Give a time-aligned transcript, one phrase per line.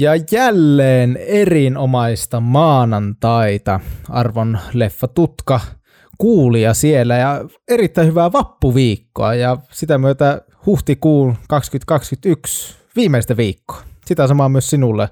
[0.00, 5.60] Ja jälleen erinomaista maanantaita, arvon leffa tutka
[6.18, 13.82] kuulija siellä ja erittäin hyvää vappuviikkoa ja sitä myötä huhtikuun 2021 viimeistä viikkoa.
[14.06, 15.08] Sitä samaa myös sinulle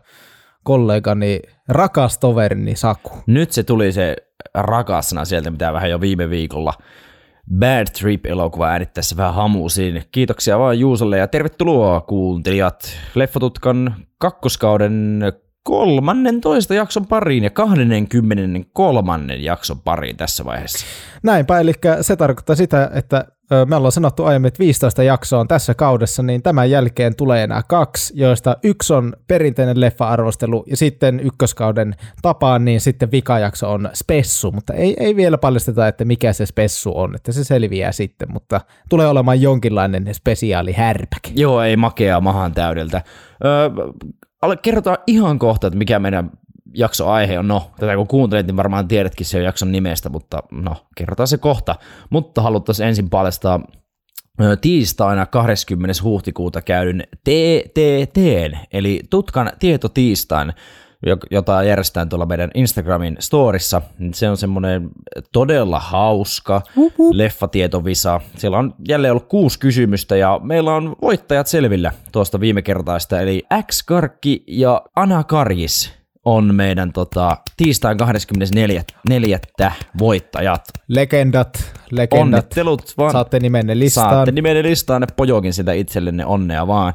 [0.65, 3.11] kollegani, rakas toverini Saku.
[3.27, 4.17] Nyt se tuli se
[4.55, 6.73] rakasna sieltä, mitä vähän jo viime viikolla
[7.59, 10.03] Bad Trip-elokuva äänittäessä vähän hamuusiin.
[10.13, 15.23] Kiitoksia vaan Juusolle ja tervetuloa kuuntelijat Leffatutkan kakkoskauden
[15.63, 19.35] kolmannen toista jakson pariin ja 23.
[19.39, 20.87] jakson pariin tässä vaiheessa.
[21.23, 23.25] Näinpä, eli se tarkoittaa sitä, että
[23.67, 27.63] me ollaan sanottu aiemmin, että 15 jaksoa on tässä kaudessa, niin tämän jälkeen tulee enää
[27.69, 34.53] kaksi, joista yksi on perinteinen leffa-arvostelu ja sitten ykköskauden tapaan, niin sitten vikajakso on spessu,
[34.53, 38.61] mutta ei, ei vielä paljasteta, että mikä se spessu on, että se selviää sitten, mutta
[38.89, 41.31] tulee olemaan jonkinlainen spesiaali härpäke.
[41.35, 43.03] Joo, ei makea mahan täydeltä.
[43.45, 43.71] Öö,
[44.63, 46.31] kerrotaan ihan kohta, että mikä meidän
[46.75, 51.29] jaksoaihe on, no, tätä kun kuuntelet, niin varmaan tiedätkin se jakson nimestä, mutta no, kerrotaan
[51.29, 51.75] se kohta.
[52.11, 53.61] Mutta haluttaisiin ensin paljastaa
[54.61, 56.03] tiistaina 20.
[56.03, 58.19] huhtikuuta käydyn TTT,
[58.73, 60.53] eli Tutkan tietotiistain,
[61.31, 63.83] jota järjestetään tuolla meidän Instagramin storissa.
[64.15, 64.89] Se on semmoinen
[65.33, 67.15] todella hauska Uhuh.
[67.15, 68.21] leffatietovisa.
[68.37, 73.43] Siellä on jälleen ollut kuusi kysymystä ja meillä on voittajat selvillä tuosta viime kertaista, eli
[73.67, 75.98] X-Karkki ja Ana Karjis
[76.37, 78.83] on meidän tota, tiistain 24.
[79.99, 80.65] voittajat.
[80.89, 82.21] Legendat, legendat.
[82.21, 83.13] Onnittelut vaan.
[83.13, 84.11] Saatte nimenne listaan.
[84.11, 86.93] Saatte nimenne listaan, ne pojokin sitä itsellenne onnea vaan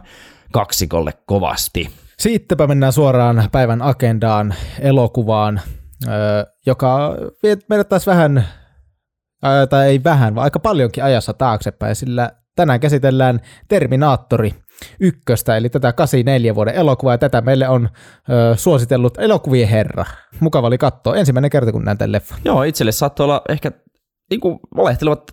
[0.51, 1.89] kaksikolle kovasti.
[2.19, 5.61] Siittepä mennään suoraan päivän agendaan, elokuvaan,
[6.65, 8.47] joka vie meidät taas vähän,
[9.69, 14.53] tai ei vähän, vaan aika paljonkin ajassa taaksepäin, sillä tänään käsitellään Terminaattori
[14.99, 17.89] ykköstä, eli tätä 84 vuoden elokuvaa, ja tätä meille on
[18.29, 20.05] ö, suositellut elokuvien herra.
[20.39, 21.15] Mukava oli katsoa.
[21.15, 22.39] Ensimmäinen kerta, kun näin tämän leffan.
[22.45, 23.71] Joo, itselle saattoi olla ehkä
[24.29, 24.59] niin kuin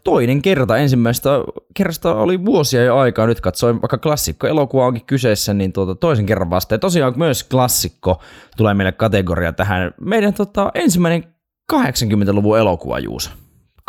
[0.04, 0.76] toinen kerta.
[0.76, 1.30] Ensimmäistä
[1.74, 3.26] kerrasta oli vuosia jo aikaa.
[3.26, 6.74] Nyt katsoin, vaikka klassikko elokuva onkin kyseessä, niin tuota, toisen kerran vasta.
[6.74, 8.22] Ja tosiaan myös klassikko
[8.56, 9.94] tulee meille kategoria tähän.
[10.00, 11.24] Meidän tota, ensimmäinen
[11.72, 13.30] 80-luvun elokuva, Juuso.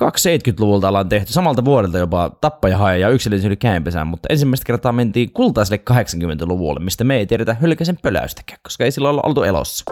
[0.02, 4.92] 270-luvulta ollaan tehty, samalta vuodelta jopa Tappaja hae ja yksilöllisen yli käänpesään, mutta ensimmäistä kertaa
[4.92, 9.84] mentiin kultaiselle 80-luvulle, mistä me ei tiedetä hylkäsen pöläystäkään, koska ei silloin olla oltu elossa.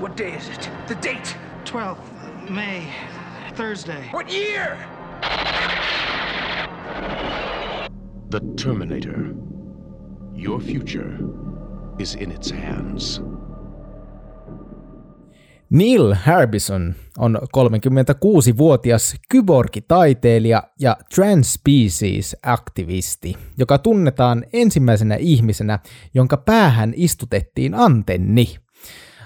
[0.00, 0.70] What day is it?
[0.86, 1.36] The date!
[1.64, 2.82] 12th May,
[3.54, 4.10] Thursday.
[4.12, 4.76] What year?
[8.30, 9.34] The Terminator.
[10.34, 11.18] Your future
[12.00, 13.20] is in its hands.
[15.70, 25.78] Neil Harbison on 36-vuotias kyborgitaiteilija ja transspecies-aktivisti, joka tunnetaan ensimmäisenä ihmisenä,
[26.14, 28.56] jonka päähän istutettiin antenni.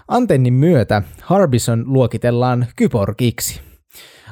[0.09, 3.61] Antennin myötä Harbison luokitellaan kyborgiksi.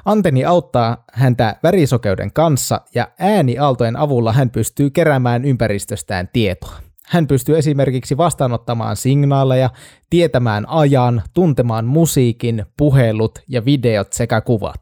[0.05, 6.92] Antenni auttaa häntä värisokeuden kanssa ja äänialtojen avulla hän pystyy keräämään ympäristöstään tietoa.
[7.07, 9.71] Hän pystyy esimerkiksi vastaanottamaan signaaleja,
[10.11, 14.81] tietämään ajan, tuntemaan musiikin, puhelut ja videot sekä kuvat.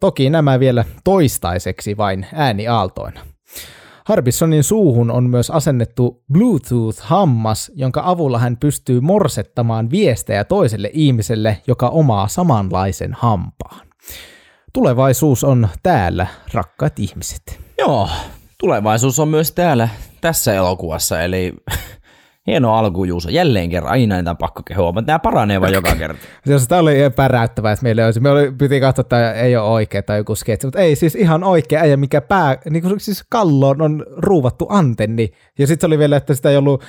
[0.00, 3.20] Toki nämä vielä toistaiseksi vain ääniaaltoina.
[4.04, 11.88] Harbisonin suuhun on myös asennettu Bluetooth-hammas, jonka avulla hän pystyy morsettamaan viestejä toiselle ihmiselle, joka
[11.88, 13.86] omaa samanlaisen hampaan.
[14.72, 17.60] Tulevaisuus on täällä, rakkaat ihmiset.
[17.78, 18.08] Joo,
[18.64, 19.88] tulevaisuus on myös täällä
[20.20, 21.52] tässä elokuvassa, eli
[22.46, 23.30] hieno alku Juuso.
[23.30, 26.20] Jälleen kerran, aina näitä pakko kehua, mutta nämä paranee vaan joka kerta.
[26.46, 30.02] Siis tämä oli päräyttävää, että meillä olisi, me oli, piti katsoa, että ei ole oikea
[30.02, 33.82] tai joku sketsi, mutta ei siis ihan oikea äijä, mikä pää, niin kuin siis kalloon
[33.82, 35.30] on ruuvattu antenni.
[35.58, 36.84] Ja sitten se oli vielä, että sitä ei ollut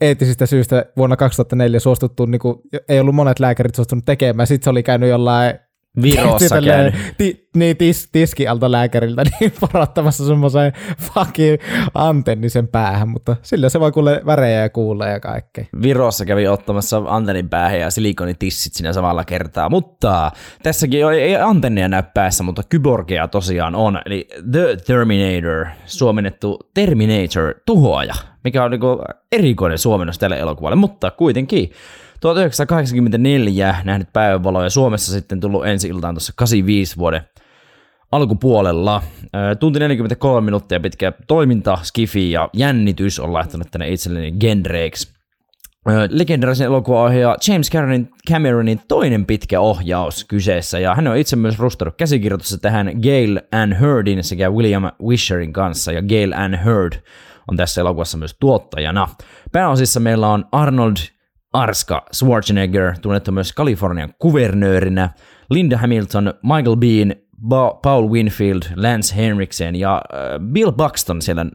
[0.00, 2.56] eettisistä syistä vuonna 2004 suostuttu, niin kuin,
[2.88, 4.46] ei ollut monet lääkärit suostunut tekemään.
[4.46, 5.54] Sitten se oli käynyt jollain
[6.02, 6.94] Virossa käynyt.
[7.18, 11.62] Ti, niin tis, tiskialta lääkäriltä niin parattamassa semmoisen fucking
[11.94, 15.64] antennisen päähän, mutta sillä se voi kuule värejä ja kuulla ja kaikkea.
[15.82, 20.30] Virossa kävi ottamassa antennin päähän ja silikonitissit siinä samalla kertaa, mutta
[20.62, 28.14] tässäkin ei antennia näy päässä, mutta kyborgia tosiaan on, eli The Terminator, suomennettu Terminator, tuhoaja,
[28.44, 29.02] mikä on niinku
[29.32, 31.70] erikoinen suomennos tälle elokuvalle, mutta kuitenkin
[32.20, 37.22] 1984 nähnyt päivänvalo ja Suomessa sitten tullut ensi iltaan tuossa 85 vuoden
[38.12, 39.02] alkupuolella.
[39.60, 45.08] Tunti 43 minuuttia pitkä toiminta, skifi ja jännitys on laittanut tänne itselleni genreiksi.
[46.10, 51.96] legendarisen elokuvaohjaaja James Cameronin, Cameronin toinen pitkä ohjaus kyseessä, ja hän on itse myös rustannut
[51.96, 56.92] käsikirjoitusta tähän Gail Ann Hurdin sekä William Wisherin kanssa, ja Gail Ann Hurd
[57.48, 59.08] on tässä elokuvassa myös tuottajana.
[59.52, 60.96] Pääosissa meillä on Arnold
[61.52, 65.10] Arska Schwarzenegger, tunnettu myös Kalifornian kuvernöörinä,
[65.50, 71.46] Linda Hamilton, Michael Bean, ba- Paul Winfield, Lance Henriksen ja äh, Bill Buxton siellä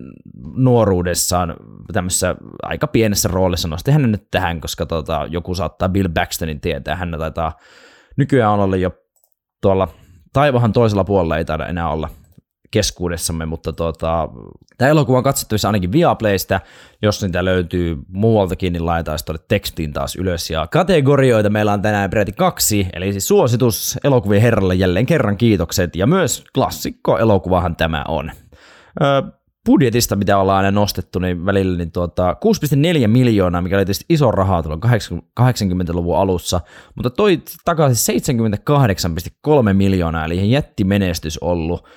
[0.55, 1.55] nuoruudessaan
[1.93, 3.67] tämmöisessä aika pienessä roolissa.
[3.67, 6.95] Nosti hänen nyt tähän, koska tota, joku saattaa Bill Baxtonin tietää.
[6.95, 7.51] Hän taitaa
[8.17, 8.91] nykyään olla jo
[9.61, 9.87] tuolla
[10.33, 12.09] taivahan toisella puolella ei taida enää olla
[12.73, 14.29] keskuudessamme, mutta tota,
[14.77, 16.61] tämä elokuva on katsottavissa ainakin Viaplaystä,
[17.01, 20.49] jos niitä löytyy muualtakin, niin laitetaan tuonne tekstiin taas ylös.
[20.49, 25.95] Ja kategorioita meillä on tänään peräti kaksi, eli siis suositus elokuvien herralle jälleen kerran kiitokset,
[25.95, 28.31] ja myös klassikko elokuvahan tämä on.
[29.01, 29.21] Öö,
[29.65, 32.35] budjetista, mitä ollaan aina nostettu, niin välillä niin tuota,
[33.01, 34.79] 6,4 miljoonaa, mikä oli tietysti iso rahaa tuolla
[35.41, 36.61] 80-luvun alussa,
[36.95, 38.19] mutta toi takaisin
[39.67, 41.87] 78,3 miljoonaa, eli ihan jättimenestys ollut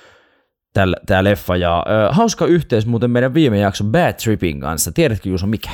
[1.07, 1.57] tämä leffa.
[1.57, 4.93] Ja ö, hauska yhteys muuten meidän viime jakso Bad Trippin kanssa.
[4.93, 5.71] Tiedätkö Juuso mikä?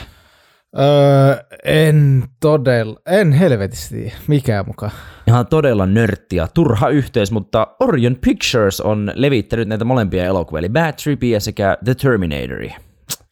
[0.79, 4.93] Öö, en todella, en helvetisti mikä mukaan.
[5.27, 10.93] Ihan todella nörttiä, turha yhteys, mutta Orion Pictures on levittänyt näitä molempia elokuvia, eli Bad
[11.03, 12.77] Trippia sekä The Terminatoria.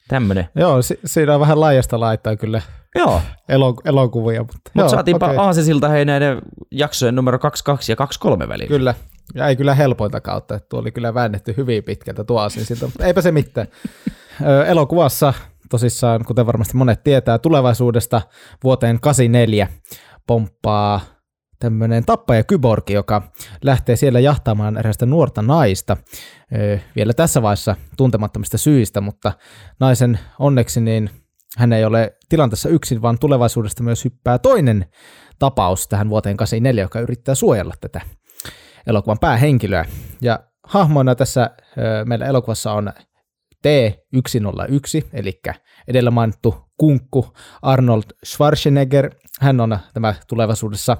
[0.09, 0.49] Tämmönen.
[0.55, 2.63] Joo, si- siinä on vähän laajasta laittaa kyllä
[2.95, 3.21] Joo.
[3.49, 4.41] Elo- elokuvia.
[4.41, 5.39] Mutta Mut saatiinpa okay.
[5.39, 6.39] aasisilta hei näiden
[6.71, 8.69] jaksojen numero 22 ja 23 väliin.
[8.69, 8.95] Kyllä,
[9.35, 13.07] ja ei kyllä helpointa kautta, että tuo oli kyllä väännetty hyvin pitkältä tuo siltä, mutta
[13.07, 13.69] eipä se mitään.
[14.67, 15.35] Elokuvassa
[15.71, 18.23] tosissaan, kuten varmasti monet tietää, tulevaisuudesta
[18.65, 19.69] vuoteen 84
[20.27, 21.01] pomppaa
[21.59, 23.23] tämmöinen tappaja kyborgi, joka
[23.65, 25.97] lähtee siellä jahtaamaan erästä nuorta naista
[26.97, 29.33] vielä tässä vaiheessa tuntemattomista syistä, mutta
[29.81, 31.11] naisen onneksi niin
[31.57, 34.87] hän ei ole tilanteessa yksin, vaan tulevaisuudesta myös hyppää toinen
[35.39, 38.01] tapaus tähän vuoteen 84, joka yrittää suojella tätä
[38.87, 39.85] elokuvan päähenkilöä.
[40.21, 41.51] Ja hahmoina tässä
[42.05, 42.93] meillä elokuvassa on
[43.67, 45.41] T101, eli
[45.89, 47.33] edellä mainittu kunkku
[47.63, 49.11] Arnold Schwarzenegger.
[49.41, 50.97] Hän on tämä tulevaisuudessa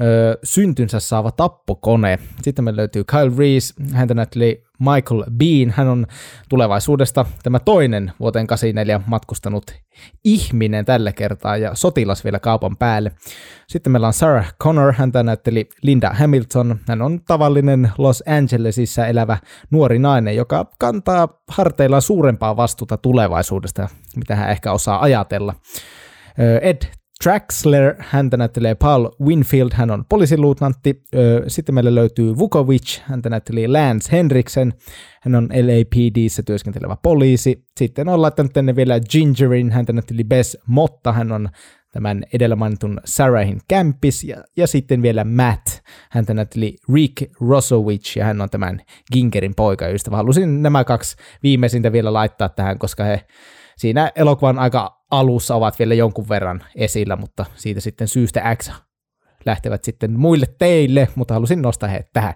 [0.00, 2.18] ö, syntynsä saava tappokone.
[2.42, 5.70] Sitten meillä löytyy Kyle Reese, häntä näytteli Michael Bean.
[5.76, 6.06] Hän on
[6.48, 9.64] tulevaisuudesta tämä toinen vuoteen 84 matkustanut
[10.24, 13.12] ihminen tällä kertaa ja sotilas vielä kaupan päälle.
[13.66, 16.78] Sitten meillä on Sarah Connor, häntä näytteli Linda Hamilton.
[16.88, 19.38] Hän on tavallinen Los Angelesissa elävä
[19.70, 25.54] nuori nainen, joka kantaa harteillaan suurempaa vastuuta tulevaisuudesta, mitä hän ehkä osaa ajatella.
[26.62, 26.82] Ed
[27.22, 31.02] Traxler, häntä näyttelee Paul Winfield, hän on poliisiluutnantti.
[31.46, 34.72] Sitten meillä löytyy Vukovic, häntä näytteli Lance Henriksen,
[35.22, 37.64] hän on LAPDssä työskentelevä poliisi.
[37.76, 41.48] Sitten on laittanut tänne vielä Gingerin, häntä näytteli Bess Motta, hän on
[41.92, 45.66] tämän edellä mainitun Sarahin kämpis, ja, ja sitten vielä Matt,
[46.10, 48.80] häntä näytteli Rick Rosowich, ja hän on tämän
[49.12, 50.16] Gingerin poikaystävä.
[50.16, 53.24] Halusin nämä kaksi viimeisintä vielä laittaa tähän, koska he
[53.78, 58.70] siinä elokuvan aika alussa ovat vielä jonkun verran esillä, mutta siitä sitten syystä X
[59.46, 62.34] lähtevät sitten muille teille, mutta halusin nostaa heidät tähän.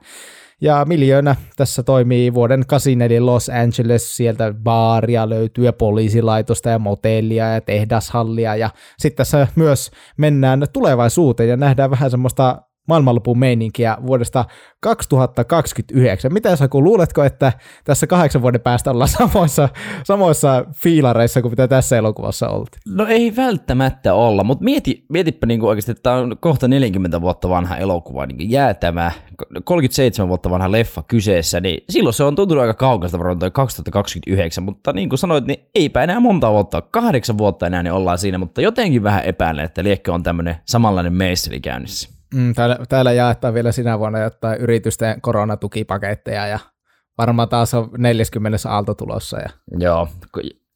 [0.60, 7.54] Ja miljoona tässä toimii vuoden 84 Los Angeles, sieltä baaria löytyy ja poliisilaitosta ja motellia
[7.54, 14.44] ja tehdashallia ja sitten tässä myös mennään tulevaisuuteen ja nähdään vähän semmoista maailmanlopun meininkiä vuodesta
[14.80, 16.32] 2029.
[16.32, 17.52] Mitä sä kun luuletko, että
[17.84, 19.68] tässä kahdeksan vuoden päästä ollaan samoissa,
[20.04, 22.82] samoissa fiilareissa kuin mitä tässä elokuvassa oltiin?
[22.88, 27.48] No ei välttämättä olla, mutta mieti, mietipä niin oikeasti, että tämä on kohta 40 vuotta
[27.48, 29.12] vanha elokuva, niin jäätämä,
[29.64, 34.64] 37 vuotta vanha leffa kyseessä, niin silloin se on tuntunut aika kaukaista varmaan toi 2029,
[34.64, 38.38] mutta niin kuin sanoit, niin eipä enää monta vuotta, kahdeksan vuotta enää niin ollaan siinä,
[38.38, 42.21] mutta jotenkin vähän epäilen, että liekkö on tämmöinen samanlainen meisseli käynnissä.
[42.34, 46.58] Mm, täällä, täällä jaetaan vielä sinä vuonna jotain yritysten koronatukipaketteja ja
[47.18, 49.38] varmaan taas on 40 aalto tulossa.
[49.40, 49.48] Ja
[49.78, 50.08] Joo.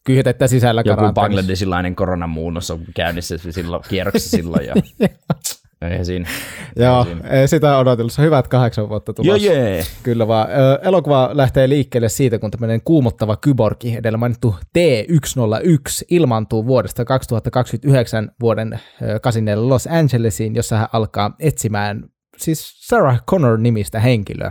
[0.05, 4.67] Kyhytettä sisällä Joku bangladesilainen koronamuunnos on käynnissä silloin, kierroksessa silloin.
[4.67, 4.75] Ja...
[5.99, 6.29] Ei siinä.
[6.77, 7.47] Joo, siinä.
[7.47, 8.23] sitä odotellussa.
[8.23, 9.47] Hyvät kahdeksan vuotta tulossa.
[9.47, 9.85] Joo, jee.
[10.03, 10.49] Kyllä vaan.
[10.83, 18.81] Elokuva lähtee liikkeelle siitä, kun tämmöinen kuumottava kyborgi, edellä mainittu T101, ilmaantuu vuodesta 2029 vuoden
[19.23, 22.05] 84 Los Angelesiin, jossa hän alkaa etsimään
[22.37, 24.51] siis Sarah Connor nimistä henkilöä.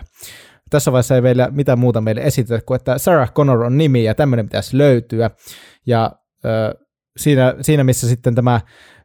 [0.69, 4.15] Tässä vaiheessa ei vielä mitään muuta meille esitetä kuin, että Sarah Connor on nimi ja
[4.15, 5.31] tämmöinen pitäisi löytyä.
[5.85, 6.11] Ja
[6.45, 6.85] ö,
[7.17, 8.61] siinä, siinä, missä sitten tämä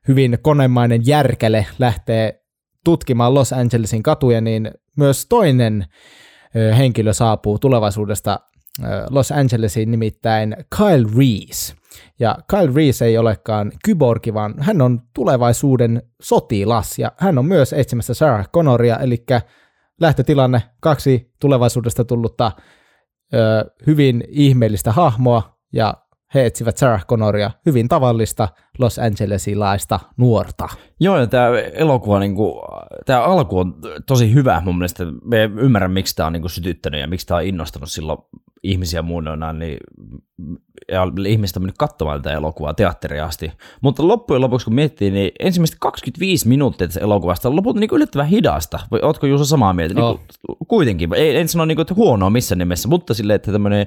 [0.09, 2.45] hyvin konemainen järkele lähtee
[2.85, 5.87] tutkimaan Los Angelesin katuja, niin myös toinen
[6.78, 8.40] henkilö saapuu tulevaisuudesta
[9.11, 11.75] Los Angelesiin, nimittäin Kyle Reese.
[12.21, 17.73] Ja Kyle Reese ei olekaan kyborgi, vaan hän on tulevaisuuden sotilas ja hän on myös
[17.73, 19.25] etsimässä Sarah Connoria, eli
[20.00, 22.52] lähtötilanne kaksi tulevaisuudesta tullutta
[23.87, 25.95] hyvin ihmeellistä hahmoa ja
[26.35, 30.69] he etsivät Sarah Connoria, hyvin tavallista Los Angelesilaista nuorta.
[31.01, 32.55] Joo, ja tämä elokuva, niin kuin,
[33.07, 33.75] tämä alku on
[34.07, 35.05] tosi hyvä mun mielestä.
[35.25, 38.19] Me ymmärrän, miksi tämä on niin kuin, sytyttänyt ja miksi tämä on innostanut silloin
[38.63, 39.79] ihmisiä muunnoina, niin
[40.89, 43.53] ja ihmiset on mennyt katsomaan tätä elokuvaa teatteria asti.
[43.81, 48.27] Mutta loppujen lopuksi, kun miettii, niin ensimmäistä 25 minuuttia tässä elokuvasta on lopulta niin yllättävän
[48.27, 48.81] hidasta.
[48.91, 50.05] Vai ootko Juuso samaa mieltä?
[50.05, 50.19] Oh.
[50.19, 51.15] Niin kuin, kuitenkin.
[51.15, 53.87] Ei, en sano niin kuin, että huonoa missään nimessä, mutta silleen, että tämmöinen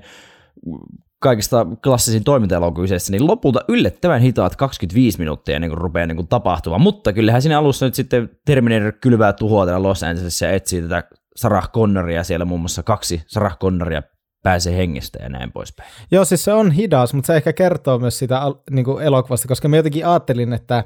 [1.23, 6.81] kaikista klassisin toimintaelokuvissa, niin lopulta yllättävän hitaat 25 minuuttia ennen kuin rupeaa niin kuin tapahtumaan.
[6.81, 11.03] Mutta kyllähän siinä alussa nyt sitten Terminator kylvää tuhoa täällä Los Angelesissa ja etsii tätä
[11.35, 14.03] Sarah Connoria, siellä muun muassa kaksi Sarah Connoria
[14.43, 15.89] pääsee hengestä ja näin poispäin.
[16.11, 19.67] Joo, siis se on hidas, mutta se ehkä kertoo myös sitä niin kuin elokuvasta, koska
[19.67, 20.83] mä jotenkin ajattelin, että,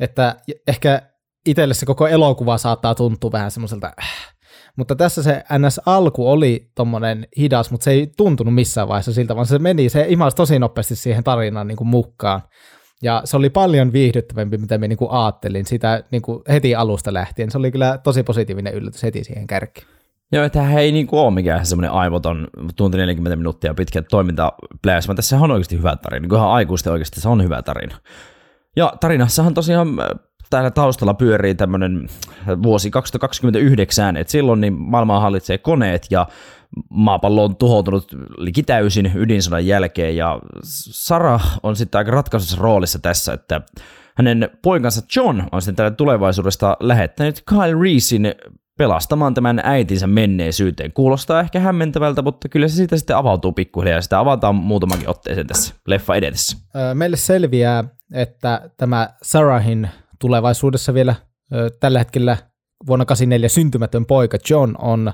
[0.00, 1.02] että ehkä
[1.46, 4.35] itselle se koko elokuva saattaa tuntua vähän semmoiselta, äh,
[4.76, 9.46] mutta tässä se NS-alku oli tommonen hidas, mutta se ei tuntunut missään vaiheessa siltä, vaan
[9.46, 12.40] se meni, se imasi tosi nopeasti siihen tarinaan niin kuin mukaan.
[13.02, 17.14] Ja se oli paljon viihdyttävämpi, mitä me niin kuin ajattelin sitä niin kuin heti alusta
[17.14, 17.50] lähtien.
[17.50, 19.86] Se oli kyllä tosi positiivinen yllätys heti siihen kärkeen.
[20.32, 24.52] Joo, että ei niin kuin ole mikään semmoinen aivoton tunti 40 minuuttia pitkä toiminta
[24.82, 26.28] pläys, tässä on oikeasti hyvä tarina.
[26.28, 27.96] Niin ihan aikuisten oikeasti se on hyvä tarina.
[28.76, 29.88] Ja tarinassahan tosiaan
[30.50, 32.08] täällä taustalla pyörii tämmöinen
[32.62, 36.26] vuosi 2029, että silloin niin maailmaa hallitsee koneet ja
[36.90, 43.32] maapallo on tuhoutunut liki täysin ydinsodan jälkeen ja Sara on sitten aika ratkaisussa roolissa tässä,
[43.32, 43.60] että
[44.16, 48.34] hänen poikansa John on sitten täällä tulevaisuudesta lähettänyt Kyle Reesin
[48.78, 50.92] pelastamaan tämän äitinsä menneisyyteen.
[50.92, 55.46] Kuulostaa ehkä hämmentävältä, mutta kyllä se siitä sitten avautuu pikkuhiljaa ja sitä avataan muutamankin otteeseen
[55.46, 56.56] tässä leffa edetessä.
[56.94, 61.14] Meille selviää, että tämä Sarahin tulevaisuudessa vielä
[61.80, 62.36] tällä hetkellä
[62.86, 65.12] vuonna 84 syntymätön poika John on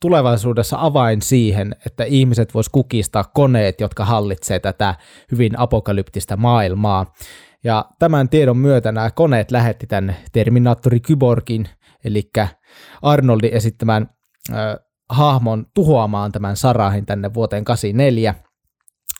[0.00, 4.94] tulevaisuudessa avain siihen, että ihmiset vois kukistaa koneet, jotka hallitsee tätä
[5.32, 7.14] hyvin apokalyptista maailmaa.
[7.64, 11.68] Ja tämän tiedon myötä nämä koneet lähetti tänne Terminaattori Kyborgin,
[12.04, 12.30] eli
[13.02, 14.10] Arnoldin esittämän
[14.50, 14.56] äh,
[15.08, 18.34] hahmon tuhoamaan tämän Sarahin tänne vuoteen 84.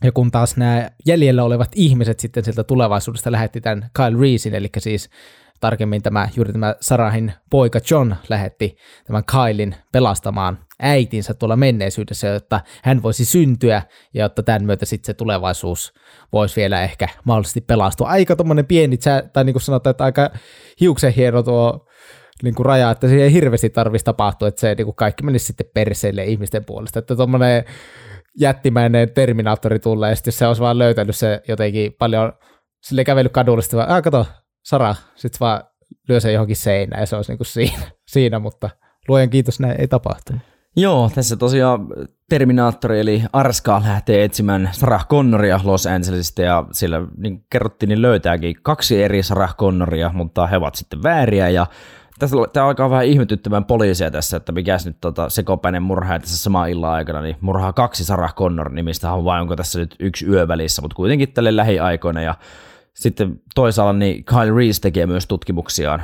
[0.05, 4.69] Ja kun taas nämä jäljellä olevat ihmiset sitten sieltä tulevaisuudesta lähetti tämän Kyle Reesin, eli
[4.79, 5.11] siis
[5.61, 8.76] tarkemmin tämä, juuri tämä Sarahin poika John lähetti
[9.07, 13.83] tämän Kylein pelastamaan äitinsä tuolla menneisyydessä, jotta hän voisi syntyä
[14.15, 15.95] ja jotta tämän myötä sitten se tulevaisuus
[16.33, 18.09] voisi vielä ehkä mahdollisesti pelastua.
[18.09, 18.99] Aika tuommoinen pieni,
[19.33, 20.31] tai niin kuin sanotaan, että aika
[20.81, 21.87] hiuksen hieno tuo
[22.43, 25.47] niin kuin raja, että siihen ei hirveästi tarvitsisi tapahtua, että se niin kuin kaikki menisi
[25.47, 26.99] sitten perseille ihmisten puolesta.
[26.99, 27.65] Että tuommoinen
[28.40, 32.33] jättimäinen Terminaattori tulee, ja sitten se olisi vaan löytänyt se jotenkin paljon,
[32.83, 34.26] sille kävellyt kadulle, sitten vaan, kato,
[34.64, 35.64] Sara, sitten vaan
[36.09, 38.71] lyö se johonkin seinään, ja se olisi niin kuin siinä, siinä, mutta
[39.09, 40.43] luojan kiitos, näin ei tapahtunut.
[40.78, 41.87] Joo, tässä tosiaan
[42.28, 48.57] Terminaattori eli Arska lähtee etsimään Sarah Connoria Los Angelesista ja siellä niin kerrottiin, niin löytääkin
[48.62, 51.66] kaksi eri Sarah Connoria, mutta he ovat sitten vääriä ja
[52.18, 56.66] tässä, tämä alkaa vähän ihmetyttämään poliisia tässä, että mikäs nyt tota, sekopäinen murhaa tässä sama
[56.66, 60.49] illan aikana, niin murhaa kaksi Sarah Connor nimistä on vai onko tässä nyt yksi yö
[60.49, 62.35] välissä, mutta kuitenkin tälle lähiaikoina ja
[62.94, 66.02] sitten toisaalla niin Kyle Reese tekee myös tutkimuksiaan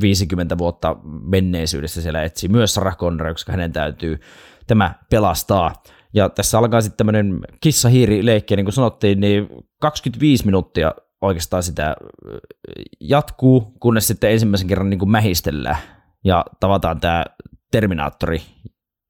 [0.00, 4.20] 50 vuotta menneisyydessä siellä etsii myös Sarah Connor, koska hänen täytyy
[4.66, 5.72] tämä pelastaa.
[6.14, 9.48] Ja tässä alkaa sitten tämmöinen kissa-hiiri-leikki, niin kuin sanottiin, niin
[9.80, 11.96] 25 minuuttia oikeastaan sitä
[13.00, 15.76] jatkuu, kunnes sitten ensimmäisen kerran niin kuin mähistellään
[16.24, 17.24] ja tavataan tämä
[17.70, 18.42] Terminaattori.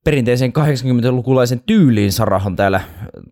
[0.04, 2.80] Perinteisen 80-lukulaisen tyyliin Sarah on täällä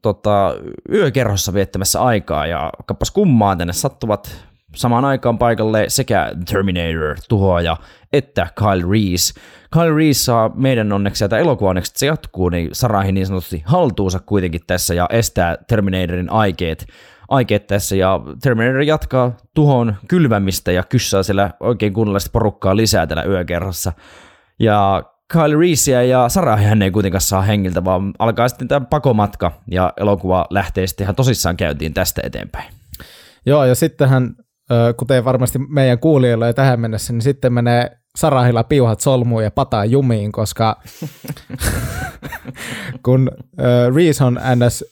[0.03, 0.55] tota,
[0.93, 7.77] yökerhossa viettämässä aikaa ja kappas kummaa tänne sattuvat samaan aikaan paikalle sekä Terminator, tuhoaja,
[8.13, 9.41] että Kyle Reese.
[9.73, 13.63] Kyle Reese saa meidän onneksi, ja elokuva onneksi, että se jatkuu, niin Sarahin niin sanotusti
[13.65, 16.87] haltuunsa kuitenkin tässä ja estää Terminatorin aikeet
[17.33, 23.25] aikeet tässä ja Terminator jatkaa tuhon kylvämistä ja kyssää siellä oikein kunnollista porukkaa lisää täällä
[23.25, 23.93] yökerrassa.
[24.61, 29.53] Ja Kyle Reesea ja Sarah hän ei kuitenkaan saa hengiltä, vaan alkaa sitten tämä pakomatka
[29.71, 32.73] ja elokuva lähtee sitten ihan tosissaan käyntiin tästä eteenpäin.
[33.47, 34.35] Joo, ja sittenhän,
[34.97, 39.85] kuten varmasti meidän kuulijoilla jo tähän mennessä, niin sitten menee Sarahilla piuhat solmuun ja pataa
[39.85, 40.81] jumiin, koska
[43.05, 43.31] kun
[43.95, 44.85] Reese on ns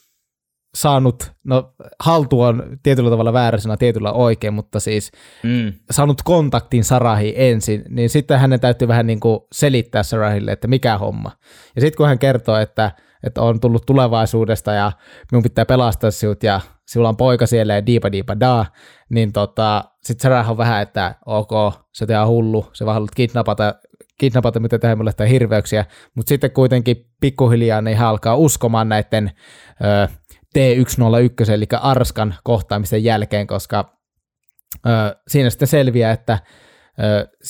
[0.75, 5.11] saanut, no haltuun tietyllä tavalla vääräisenä, tietyllä oikein, mutta siis
[5.43, 5.73] mm.
[5.91, 10.97] saanut kontaktin Sarahi ensin, niin sitten hänen täytyy vähän niin kuin selittää Sarahille, että mikä
[10.97, 11.31] homma.
[11.75, 12.91] Ja sitten kun hän kertoo, että,
[13.23, 14.91] että on tullut tulevaisuudesta ja
[15.31, 18.65] minun pitää pelastaa sinut ja sillä on poika siellä ja diipa diipa da,
[19.09, 21.51] niin tota, sitten Sarah on vähän, että ok,
[21.93, 23.75] se on hullu, se vaan haluat kidnapata,
[24.17, 25.85] kidnapata mitä tehdään mulle hirveyksiä,
[26.15, 29.31] mutta sitten kuitenkin pikkuhiljaa niin hän alkaa uskomaan näiden
[29.81, 30.07] ö,
[30.59, 33.97] T101, eli Arskan kohtaamisen jälkeen, koska
[34.85, 34.89] ö,
[35.27, 36.39] siinä sitten selviää, että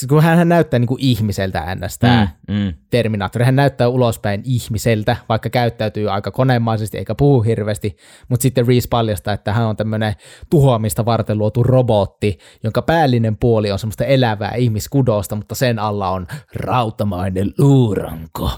[0.10, 2.00] kun hän näyttää niin kuin ihmiseltä ns.
[2.00, 2.74] tämä mm, mm.
[2.90, 7.98] Terminaattori, hän näyttää ulospäin ihmiseltä, vaikka käyttäytyy aika konemaisesti eikä puhu hirveästi,
[8.30, 10.14] mutta sitten Reese paljastaa, että hän on tämmöinen
[10.50, 16.28] tuhoamista varten luotu robotti, jonka päällinen puoli on semmoista elävää ihmiskudosta, mutta sen alla on
[16.56, 18.52] rautamainen luuranko.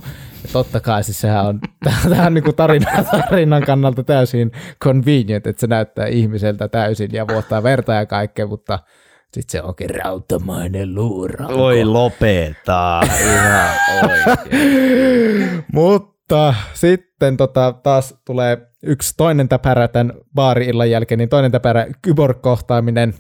[0.43, 1.59] Ja totta kai siis sehän on,
[2.09, 4.51] tämä on niin kuin tarina, tarinan kannalta täysin
[4.83, 8.79] convenient, että se näyttää ihmiseltä täysin ja vuottaa verta ja kaikkea, mutta
[9.33, 11.57] sitten se onkin rautamainen luuranko.
[11.57, 13.01] Voi lopeta,
[13.33, 13.69] ihan
[14.03, 15.63] oikein.
[15.73, 23.13] Mutta sitten tota, taas tulee yksi toinen täpärä tämän baari-illan jälkeen, niin toinen täpärä kyborg-kohtaaminen.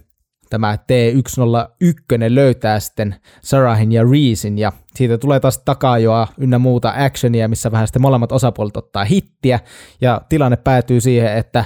[0.49, 7.47] Tämä T101 löytää sitten Sarahin ja Reesin ja siitä tulee taas takajoa ynnä muuta actionia,
[7.47, 9.59] missä vähän sitten molemmat osapuolet ottaa hittiä
[10.01, 11.65] ja tilanne päätyy siihen, että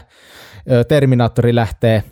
[0.88, 2.04] Terminaattori lähtee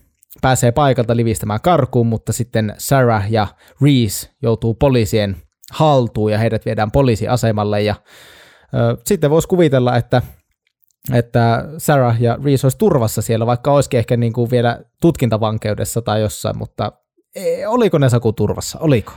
[0.42, 3.48] pääsee paikalta livistämään karkuun, mutta sitten Sarah ja
[3.82, 5.36] Reese joutuu poliisien
[5.72, 7.96] haltuun ja heidät viedään poliisiasemalle ja
[8.74, 10.22] ö, sitten voisi kuvitella, että
[11.14, 16.22] että Sarah ja Reese olisi turvassa siellä, vaikka olisikin ehkä niin kuin vielä tutkintavankeudessa tai
[16.22, 16.92] jossain, mutta
[17.36, 18.80] e, oliko ne Saku turvassa?
[18.80, 19.12] Oliko?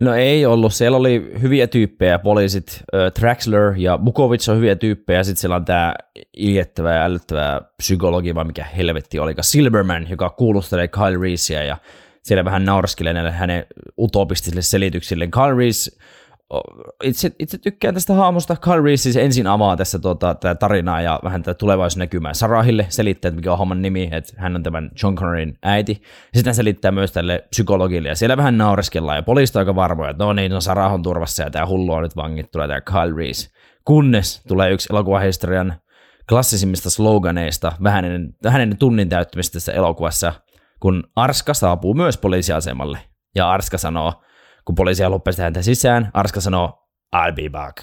[0.00, 0.74] No ei ollut.
[0.74, 2.82] Siellä oli hyviä tyyppejä, poliisit.
[2.94, 5.24] Äh, Traxler ja Bukovic on hyviä tyyppejä.
[5.24, 5.94] Sitten siellä on tämä
[6.36, 11.76] iljettävä ja älyttävä psykologi, vai mikä helvetti oli, Silverman, joka kuulustelee Kyle Reesea ja
[12.22, 13.66] siellä vähän naurskelee näille hänen
[13.98, 15.26] utopistisille selityksille.
[15.26, 15.90] Kyle Reese
[17.04, 18.56] itse, itse tykkään tästä haamusta.
[18.56, 23.28] Carl Reese siis ensin avaa tässä tuota, tätä tarinaa ja vähän tätä tulevaisuusnäkymää Sarahille, selittää,
[23.28, 26.02] että mikä on homman nimi, että hän on tämän John Connerin äiti.
[26.34, 30.32] Sitten selittää myös tälle psykologille ja siellä vähän naureskellaan ja poliista aika varmoja, että no
[30.32, 33.50] niin, no Sarah on turvassa ja tämä hullu on nyt vangit, tulee tämä Carl Reese.
[33.84, 35.74] Kunnes tulee yksi elokuvahistorian
[36.28, 40.32] klassisimmista sloganeista vähän ennen, vähän ennen tunnin täyttämistä tässä elokuvassa,
[40.80, 42.98] kun Arska saapuu myös poliisiasemalle.
[43.34, 44.12] Ja Arska sanoo,
[44.64, 47.76] kun poliisi haluaa häntä sisään, Arska sanoo, I'll be back.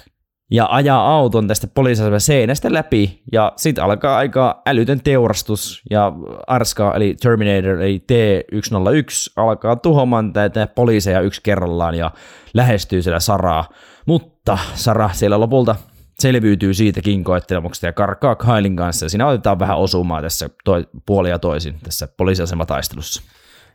[0.52, 6.12] Ja ajaa auton tästä poliisiaseman seinästä läpi, ja sitten alkaa aika älytön teurastus, ja
[6.46, 12.10] Arska, eli Terminator, eli T-101, alkaa tuhoamaan tätä poliiseja yksi kerrallaan, ja
[12.54, 13.68] lähestyy siellä Saraa.
[14.06, 15.76] Mutta Sara siellä lopulta
[16.18, 20.86] selviytyy siitä kinkoittelemuksesta ja karkaa Kailin kanssa, ja siinä otetaan vähän osumaa tässä toi,
[21.28, 23.22] ja toisin tässä poliisiasemataistelussa.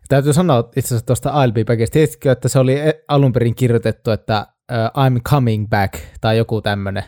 [0.07, 1.93] Täytyy sanoa itse asiassa tuosta I'll be backista.
[1.93, 6.61] Tiesitkö, että se oli e- alun perin kirjoitettu, että uh, I'm coming back tai joku
[6.61, 7.03] tämmöinen.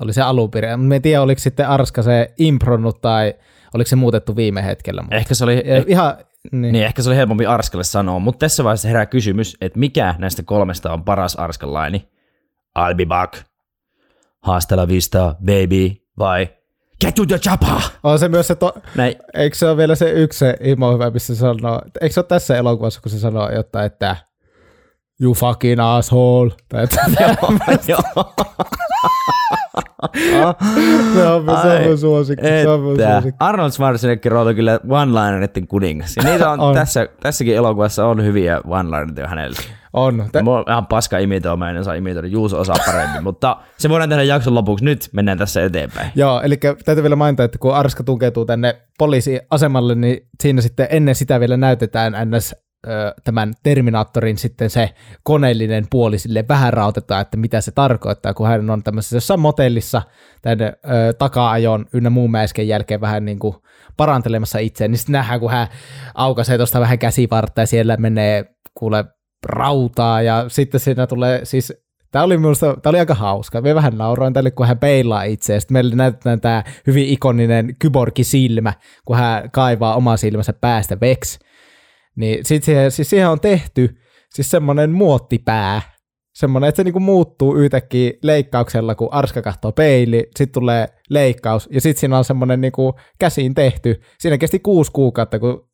[0.00, 0.80] Oli se alun perin.
[0.80, 3.34] Mä en tiedä, oliko sitten Arska se impronnut tai
[3.74, 5.02] oliko se muutettu viime hetkellä.
[5.02, 6.16] Mutta ehkä se oli, ja, ihan,
[6.52, 6.72] niin.
[6.72, 6.84] niin.
[6.84, 10.92] ehkä se oli helpompi Arskalle sanoa, mutta tässä vaiheessa herää kysymys, että mikä näistä kolmesta
[10.92, 12.08] on paras Arskan laini?
[12.78, 13.34] I'll be back.
[14.42, 16.48] Haastella vista, baby, vai
[17.00, 17.68] Get to the chopper!
[18.02, 19.14] On se myös se, to- Näin.
[19.34, 22.26] eikö se ole vielä se yksi se imo hyvä, missä se sanoo, eikö se ole
[22.26, 24.16] tässä elokuvassa, kun se sanoo jotain, että
[25.20, 26.86] you fucking asshole, tai
[27.88, 27.98] joo,
[31.14, 32.46] se on, se on suosikki.
[32.46, 33.36] Se on suosikki.
[33.40, 36.16] Arnold Schwarzenegger on kyllä one-linereiden kuningas.
[36.16, 36.74] Ja niitä on, on.
[36.74, 39.56] Tässä, tässäkin elokuvassa on hyviä one-linereita hänellä.
[39.92, 40.16] On.
[40.42, 42.28] Mä oon ihan paska imitoimaan, en saa imitoida.
[42.28, 44.84] Juuso osaa paremmin, mutta se voidaan tehdä jakson lopuksi.
[44.84, 46.10] Nyt mennään tässä eteenpäin.
[46.14, 51.14] Joo, eli täytyy vielä mainita, että kun Arska tunkeutuu tänne poliisiasemalle, niin siinä sitten ennen
[51.14, 52.54] sitä vielä näytetään ns
[53.24, 54.90] tämän Terminaattorin sitten se
[55.22, 60.02] koneellinen puoli sille vähän rautetaan, että mitä se tarkoittaa, kun hän on tämmöisessä jossain motellissa
[60.42, 63.54] tämän ö, taka-ajon ynnä muun mäisken jälkeen vähän niin kuin
[63.96, 65.68] parantelemassa itseään, niin sitten nähdään, kun hän
[66.14, 69.04] aukaisee tuosta vähän käsivartta ja siellä menee kuule
[69.46, 71.72] rautaa ja sitten siinä tulee siis
[72.10, 73.60] Tämä oli minusta, tämä oli aika hauska.
[73.60, 75.60] Me vähän nauroin tälle, kun hän peilaa itse.
[75.60, 78.72] Sitten meille näytetään tämä hyvin ikoninen kyborgisilmä,
[79.04, 81.38] kun hän kaivaa oma silmänsä päästä veksi.
[82.16, 83.96] Niin sit siihen, siis siihen on tehty
[84.34, 85.82] siis semmoinen muottipää,
[86.34, 91.80] semmoinen, että se niinku muuttuu yhtäkkiä leikkauksella, kun Arska katsoo peili, sitten tulee leikkaus, ja
[91.80, 94.00] sitten siinä on semmoinen niinku käsiin tehty.
[94.18, 95.69] Siinä kesti kuusi kuukautta, kun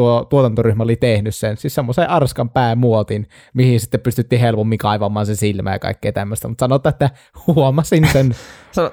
[0.00, 5.34] tuo tuotantoryhmä oli tehnyt sen, siis semmoisen arskan päämuotin, mihin sitten pystyttiin helpommin kaivamaan se
[5.34, 7.10] silmä ja kaikkea tämmöistä, mutta sanotaan, että
[7.46, 8.34] huomasin sen,
[8.72, 8.90] Sano,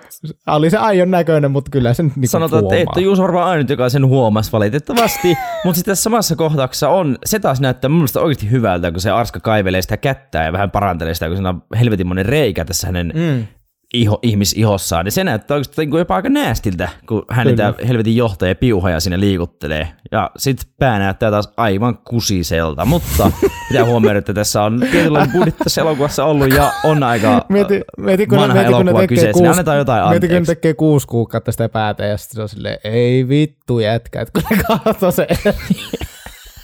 [0.48, 2.78] oli se aion näköinen, mutta kyllä sen niin Sanotaan, huomaa.
[2.78, 5.28] että et Juus varmaan ainut, joka sen huomasi valitettavasti,
[5.64, 9.12] mutta sitten tässä samassa kohtauksessa on, se taas näyttää mun mielestä oikeasti hyvältä, kun se
[9.12, 12.88] arska kaivelee sitä kättää ja vähän parantelee sitä, kun siinä on helvetin monen reikä tässä
[12.88, 13.48] hänen mm
[13.94, 18.56] iho, ihmisihossaan, niin se näyttää oikeastaan niin jopa aika näästiltä, kun hän niitä helvetin johtaja
[18.56, 19.88] piuhoja sinne liikuttelee.
[20.12, 23.32] Ja sitten pää näyttää taas aivan kusiselta, mutta
[23.70, 28.28] pitää huomioida, että tässä on tietynlainen budjetti tässä elokuvassa ollut ja on aika Mieti, mieti,
[28.28, 30.38] kun, vanha mieti, kun ne elokuva tekee kyseessä, niin kuusi, annetaan jotain mieti, kun ne
[30.38, 30.56] anteeksi.
[30.56, 34.58] tekee kuusi kuukautta sitä päätä ja sitten se on silleen, ei vittu jätkä, että kun
[34.58, 35.28] ne katsoo se.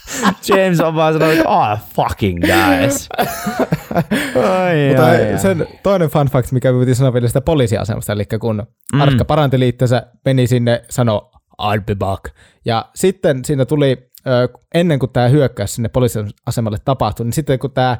[0.49, 3.09] James on vaan sanonut, että oh fucking guys.
[3.17, 5.39] ai, Mutta ai, ai.
[5.39, 8.63] sen toinen fun fact, mikä me piti sanoa vielä sitä poliisiasemasta, eli kun
[8.93, 9.01] Mm.
[9.01, 11.21] Arska paranteli itsensä, meni sinne, sanoi
[11.61, 12.25] I'll be back.
[12.65, 14.11] Ja sitten siinä tuli,
[14.73, 17.97] ennen kuin tämä hyökkäys sinne poliisiasemalle tapahtui, niin sitten kun tämä,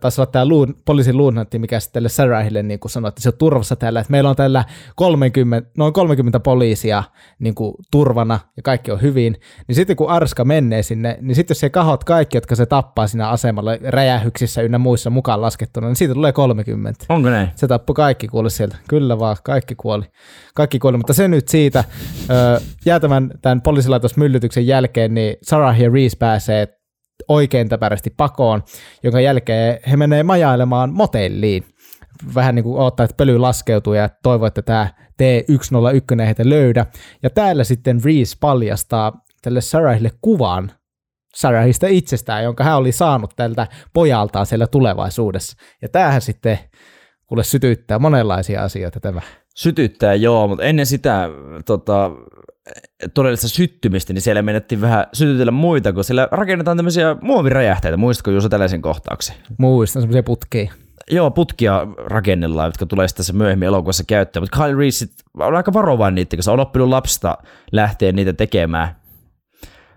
[0.00, 3.28] taisi olla tämä luun, poliisin luutnantti, mikä sitten tälle Sarahille niin kuin sanoi, että se
[3.28, 4.64] on turvassa täällä, että meillä on täällä
[4.96, 7.02] 30, noin 30 poliisia
[7.38, 9.36] niin kuin turvana ja kaikki on hyvin,
[9.68, 13.06] niin sitten kun Arska menee sinne, niin sitten jos se kahot kaikki, jotka se tappaa
[13.06, 17.04] siinä asemalla räjähyksissä ynnä muissa mukaan laskettuna, niin siitä tulee 30.
[17.08, 17.48] Onko näin?
[17.56, 18.76] Se tappoi kaikki kuoli sieltä.
[18.88, 20.04] Kyllä vaan, kaikki kuoli.
[20.54, 21.84] Kaikki kuoli, mutta se nyt siitä.
[22.84, 26.68] Jää tämän, tämän poliisilaitosmyllytyksen jälkeen, niin Sarah ja Reese pääsee
[27.28, 28.62] oikein täpärästi pakoon,
[29.02, 31.64] jonka jälkeen he menee majailemaan motelliin.
[32.34, 34.88] Vähän niin kuin odottaa, että pöly laskeutuu ja toivoo, että tämä
[35.22, 36.86] T101 ei heitä löydä.
[37.22, 40.72] Ja täällä sitten Reese paljastaa tälle Sarahille kuvan
[41.34, 45.56] Sarahista itsestään, jonka hän oli saanut tältä pojaltaan siellä tulevaisuudessa.
[45.82, 46.58] Ja tämähän sitten
[47.26, 49.20] kuule sytyttää monenlaisia asioita tämä.
[49.54, 51.28] Sytyttää joo, mutta ennen sitä
[51.66, 52.10] tota,
[53.14, 57.96] todellista syttymistä, niin siellä menettiin vähän sytytellä muita, kun siellä rakennetaan tämmöisiä muoviräjähteitä.
[57.96, 59.36] Muistatko Juuso tällaisen kohtauksen?
[59.58, 60.72] Muistan semmoisia putkia.
[61.10, 65.06] Joo, putkia rakennellaan, jotka tulee sitten tässä myöhemmin elokuvassa käyttöön, mutta Kyle Reese
[65.38, 67.38] on aika varovainen niitä, koska se on oppinut lapsista
[67.72, 68.96] lähteä niitä tekemään.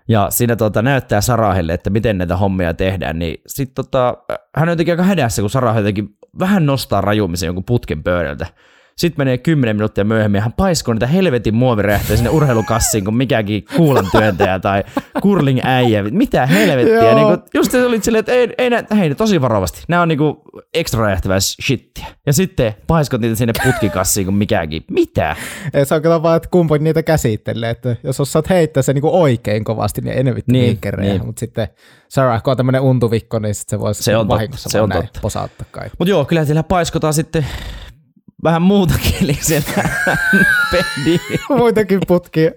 [0.08, 4.16] Ja siinä tota, näyttää Sarahelle, että miten näitä hommia tehdään, niin sitten tota,
[4.56, 8.46] hän on jotenkin aika hädässä, kun Sarah jotenkin vähän nostaa rajumisen jonkun putken pöydältä.
[8.98, 14.06] Sitten menee 10 minuuttia myöhemmin, hän paiskoo niitä helvetin muoviräjähteitä sinne urheilukassiin, kuin mikäkin kuulan
[14.12, 14.84] työntäjä tai
[15.22, 16.02] curling äijä.
[16.02, 17.14] Mitä helvettiä.
[17.14, 19.82] Niin kuin, just se oli silleen, että ei, ei nä, hei, tosi varovasti.
[19.88, 20.42] Nämä on niinku
[20.74, 22.06] ekstra räjähtävää shittiä.
[22.26, 24.84] Ja sitten paiskot niitä sinne putkikassiin kuin mikäkin.
[24.90, 25.36] Mitä?
[25.74, 29.22] Ei se on kyllä vaan, että kumpi niitä käsittelee, että jos osaat heittää se niinku
[29.22, 31.10] oikein kovasti, niin vittu Niin, niin, kerreä.
[31.10, 31.26] niin.
[31.26, 31.68] Mutta sitten
[32.08, 35.02] Sarah, kun on tämmöinen untuvikko, niin sit se voisi Se on vahingossa se on näin
[35.02, 35.20] totta.
[35.22, 35.96] posauttaa kaikki.
[35.98, 37.46] Mutta joo, kyllä siellä paiskotaan sitten
[38.46, 39.88] vähän muutakin, sieltä
[40.72, 41.20] pediin.
[41.48, 42.50] Muitakin putkia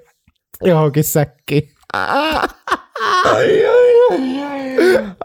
[0.63, 1.69] johonkin säkkiin.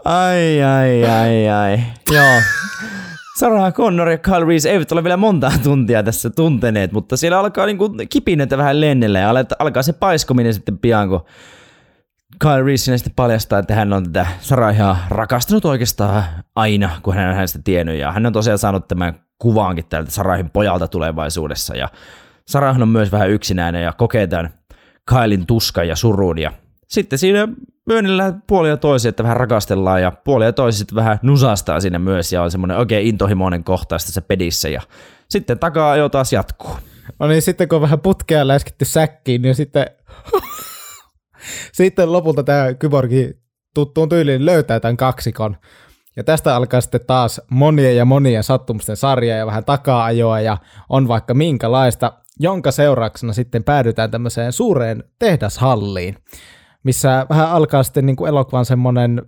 [0.05, 1.79] Ai, ai, ai, ai.
[2.11, 2.41] Joo.
[3.39, 7.65] Sarah Connor ja Kyle Reese eivät ole vielä monta tuntia tässä tunteneet, mutta siellä alkaa
[7.65, 11.25] niinku kipinöitä vähän lennellä ja alkaa se paiskominen sitten pian, kun
[12.39, 16.23] Kyle Reese sinne sitten paljastaa, että hän on tätä Sarahia rakastanut oikeastaan
[16.55, 17.99] aina, kun hän on hänestä tiennyt.
[17.99, 21.75] Ja hän on tosiaan saanut tämän kuvaankin tältä Sarahin pojalta tulevaisuudessa.
[21.75, 21.89] Ja
[22.47, 24.53] Sarah on myös vähän yksinäinen ja kokee tämän
[25.09, 26.39] Kylein tuskan ja surun.
[26.39, 26.51] Ja
[26.87, 27.47] sitten siinä
[27.85, 31.99] myönnellään puolia ja toisia, että vähän rakastellaan ja puolia ja toisia sitten vähän nusastaa siinä
[31.99, 34.69] myös ja on semmoinen oikein intohimoinen kohtaus tässä pedissä.
[34.69, 34.81] Ja
[35.29, 36.77] sitten takaa jo taas jatkuu.
[37.19, 39.85] No niin, sitten kun on vähän putkea läskitty säkkiin, niin sitten,
[41.71, 43.33] sitten lopulta tämä kyborgi
[43.73, 45.57] tuttuun tyyliin löytää tämän kaksikon.
[46.15, 50.57] Ja tästä alkaa sitten taas monien ja monien sattumusten sarja ja vähän takaa-ajoa ja
[50.89, 56.17] on vaikka minkälaista, jonka seurauksena sitten päädytään tämmöiseen suureen tehdashalliin,
[56.83, 59.21] missä vähän alkaa sitten niin kuin elokuvan semmoinen,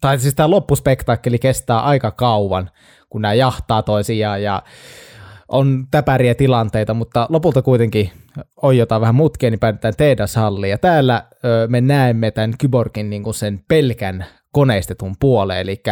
[0.00, 2.70] tai siis tämä loppuspektaakkeli kestää aika kauan,
[3.10, 4.62] kun nämä jahtaa toisiaan ja
[5.48, 8.10] on täpäriä tilanteita, mutta lopulta kuitenkin
[8.62, 10.70] on jotain vähän mutkia, niin päädytään tehdashalliin.
[10.70, 15.82] Ja täällä ö, me näemme tämän kyborgin niin kuin sen pelkän koneistetun puoleen, eli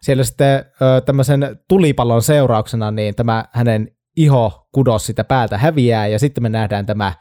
[0.00, 6.18] siellä sitten ö, tämmöisen tulipallon seurauksena niin tämä hänen iho kudos sitä päältä häviää, ja
[6.18, 7.12] sitten me nähdään tämä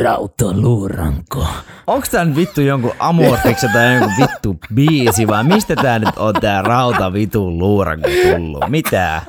[0.00, 1.46] rautaluuranko.
[1.86, 6.34] Onks tää nyt vittu jonkun amorfiksen tai jonkun vittu biisi vai mistä tää nyt on
[6.34, 8.64] tää rauta vitun luuranko tullut?
[8.68, 9.22] Mitä?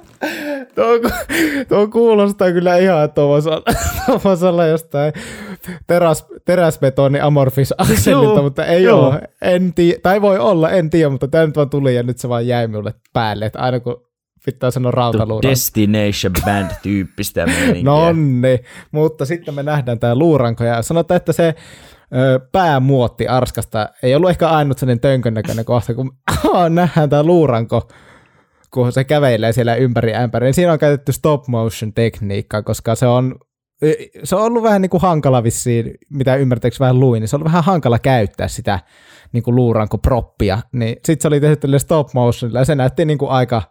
[0.76, 0.86] Tuo,
[1.70, 5.13] tuo kuulostaa kyllä ihan tuommoisella jostain
[5.88, 9.08] teräs, teräsbetoni amorfis akselilta, mutta ei joo.
[9.08, 9.22] ole.
[9.41, 12.30] En tii, tai voi olla, en tiedä, mutta tämä nyt vaan tuli ja nyt se
[12.30, 14.08] vaan jäi minulle päälle, että aina kun
[14.46, 15.50] pitää sanoa rautaluuranko.
[15.50, 17.84] Destination Band tyyppistä meininkiä.
[17.91, 18.60] No niin,
[18.91, 21.56] mutta sitten me nähdään tämä luuranko ja sanotaan, että se
[22.15, 26.12] ö, päämuotti Arskasta ei ollut ehkä ainut sellainen tönkön näköinen kohta, kun
[26.70, 27.88] nähdään tämä luuranko,
[28.72, 30.54] kun se kävelee siellä ympäri ämpäri.
[30.54, 33.36] Siinä on käytetty stop motion tekniikkaa, koska se on
[34.23, 37.39] se on ollut vähän niin kuin hankala vissiin, mitä ymmärtääkseni vähän luin, niin se on
[37.39, 38.79] ollut vähän hankala käyttää sitä
[39.31, 43.05] niin kuin luuranko proppia, niin sitten se oli tehty tälle stop motionilla ja se näytti
[43.05, 43.61] niin kuin aika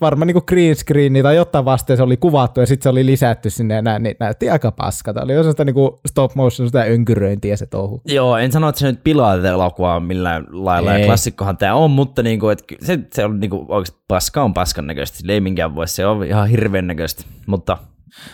[0.00, 3.50] varmaan niin green screen tai jotain vastaan se oli kuvattu ja sitten se oli lisätty
[3.50, 5.22] sinne ja näin, niin näytti aika paskalta.
[5.22, 5.74] Oli sitä niin
[6.08, 8.02] stop motion, sitä ynkyröintiä se touhu.
[8.04, 11.00] Joo, en sano, että se nyt pilaa tätä elokuvaa millään lailla, Ei.
[11.00, 14.42] ja klassikkohan tämä on, mutta niin kuin, että se, se on niin kuin, oikeasti paska
[14.42, 17.78] on paskan näköistä, ei minkään voi, se on ihan hirveän näköistä, mutta...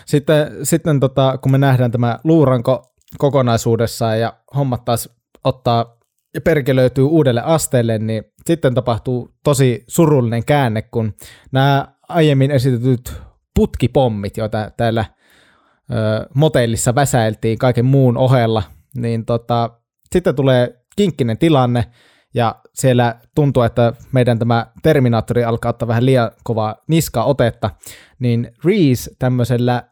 [0.05, 5.09] Sitten, sitten tota, kun me nähdään tämä luuranko kokonaisuudessaan ja hommat taas
[5.43, 5.99] ottaa
[6.33, 11.13] ja perke löytyy uudelle asteelle, niin sitten tapahtuu tosi surullinen käänne, kun
[11.51, 13.13] nämä aiemmin esitetyt
[13.55, 15.05] putkipommit, joita täällä
[15.91, 18.63] ö, motellissa väsäiltiin kaiken muun ohella,
[18.95, 19.69] niin tota,
[20.13, 21.85] sitten tulee kinkkinen tilanne,
[22.33, 27.69] ja siellä tuntuu, että meidän tämä Terminaattori alkaa ottaa vähän liian kovaa niskaa otetta,
[28.19, 29.83] niin Reese tämmöisellä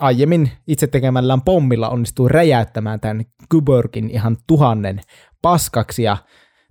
[0.00, 5.00] aiemmin itse tekemällään pommilla onnistuu räjäyttämään tämän Kyborgin ihan tuhannen
[5.42, 6.16] paskaksi ja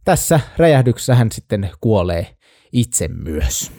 [0.06, 2.36] tässä räjähdyksessä hän sitten kuolee
[2.72, 3.72] itse myös.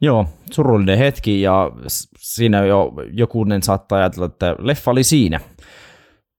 [0.00, 1.70] Joo, surullinen hetki ja
[2.18, 5.40] siinä jo jokunen saattaa ajatella, että leffa oli siinä.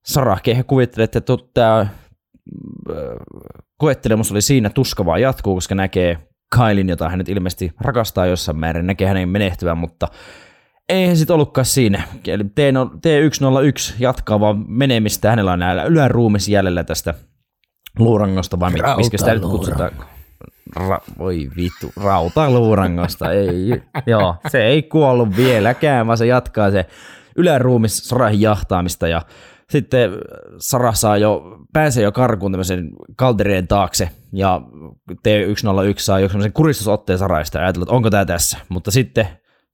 [0.06, 1.22] Sarah Kehe kuvittelee, että
[1.54, 1.88] tämä äh,
[3.84, 6.18] koettelemus oli siinä, tuska vaan jatkuu, koska näkee
[6.56, 10.08] Kailin, jota hän nyt ilmeisesti rakastaa jossain määrin, näkee hänen menehtyvän, mutta
[10.90, 12.04] ei sitten ollutkaan siinä.
[12.28, 17.14] Eli T101 jatkaa vaan menemistä, hänellä on näillä yläruumissa jäljellä tästä
[18.00, 19.92] luurangosta, vai miksi sitä nyt kutsutaan?
[20.80, 26.86] Ra- voi vittu, rautaluurangosta, ei, joo, se ei kuollut vieläkään, vaan se jatkaa se
[27.36, 29.22] yläruumis jahtaamista ja
[29.70, 30.12] sitten
[30.58, 34.62] Sarah saa jo, pääsee jo karkuun tämmöisen kalterien taakse ja
[35.12, 39.28] T101 saa jo semmoisen kuristusotteen Sarahista ja ajatellaan, että onko tämä tässä, mutta sitten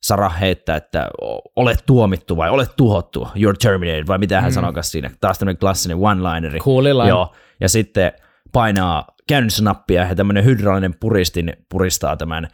[0.03, 1.09] Sarah heittää, että
[1.55, 4.53] olet tuomittu vai olet tuhottu, you're terminated, vai mitä hän mm.
[4.53, 5.11] sanoikaan siinä.
[5.21, 6.59] Taas tämmöinen klassinen one-lineri.
[6.59, 8.11] Cool Joo, ja sitten
[8.51, 12.47] painaa käynnissä-nappia ja tämmöinen hydraulinen puristin puristaa tämän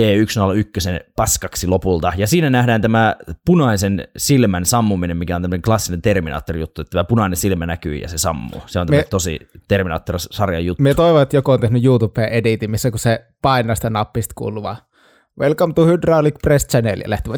[0.00, 2.12] T101 paskaksi lopulta.
[2.16, 7.36] Ja siinä nähdään tämä punaisen silmän sammuminen, mikä on tämmöinen klassinen Terminaattori-juttu, että tämä punainen
[7.36, 8.62] silmä näkyy ja se sammuu.
[8.66, 10.82] Se on me, tosi Terminaattor-sarjan juttu.
[10.82, 14.76] Me toivon, että joku on tehnyt YouTube-editin, missä kun se painaa sitä nappista kuuluvaa.
[15.40, 17.00] Welcome to Hydraulic Press Channel.
[17.00, 17.32] Ja lähtee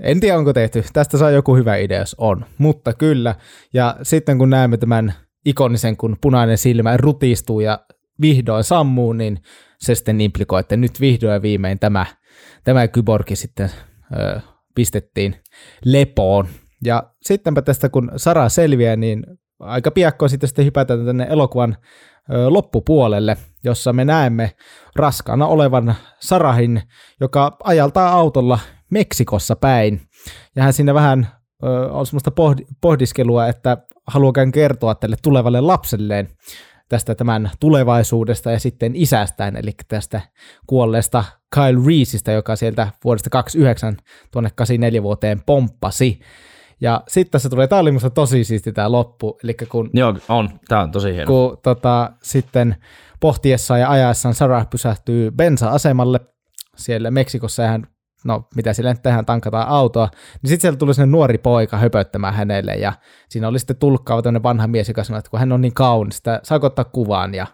[0.00, 0.84] En tiedä, onko tehty.
[0.92, 2.44] Tästä saa joku hyvä idea, jos on.
[2.58, 3.34] Mutta kyllä.
[3.74, 7.78] Ja sitten kun näemme tämän ikonisen, kun punainen silmä rutistuu ja
[8.22, 9.38] vihdoin sammuu, niin
[9.78, 12.06] se sitten implikoi, että nyt vihdoin ja viimein tämä,
[12.64, 13.70] tämä kyborgi sitten
[14.16, 14.40] ö,
[14.74, 15.36] pistettiin
[15.84, 16.48] lepoon.
[16.84, 19.26] Ja sittenpä tästä, kun Sara selviää, niin
[19.60, 21.76] aika piakkoin sitten, sitten hypätään tänne elokuvan
[22.32, 24.50] ö, loppupuolelle, jossa me näemme
[24.96, 26.82] raskaana olevan Sarahin,
[27.20, 28.58] joka ajaltaa autolla
[28.90, 30.00] Meksikossa päin.
[30.56, 31.28] Ja hän siinä vähän
[31.64, 36.28] ö, on semmoista pohdi, pohdiskelua, että haluakaan kertoa tälle tulevalle lapselleen
[36.92, 40.20] tästä tämän tulevaisuudesta ja sitten isästään, eli tästä
[40.66, 41.24] kuolleesta
[41.54, 43.96] Kyle Reeseistä, joka sieltä vuodesta 29
[44.30, 46.20] tuonne 84 vuoteen pomppasi.
[46.80, 49.90] Ja sitten tässä tulee, tämä oli minusta tosi siisti tämä loppu, eli kun...
[49.92, 51.26] Joo, on, tämä on tosi hieno.
[51.26, 52.76] Kun tota, sitten
[53.20, 56.20] pohtiessaan ja ajaessaan Sarah pysähtyy bensa-asemalle
[56.76, 57.86] siellä Meksikossa ja hän
[58.24, 60.08] no mitä sille nyt tehdään, tankataan autoa,
[60.42, 62.92] niin sitten sieltä tuli sinne nuori poika höpöttämään hänelle, ja
[63.28, 66.16] siinä oli sitten tulkkaava tämmöinen vanha mies, joka sanoi, että kun hän on niin kaunis,
[66.16, 67.46] että saako ottaa kuvan, ja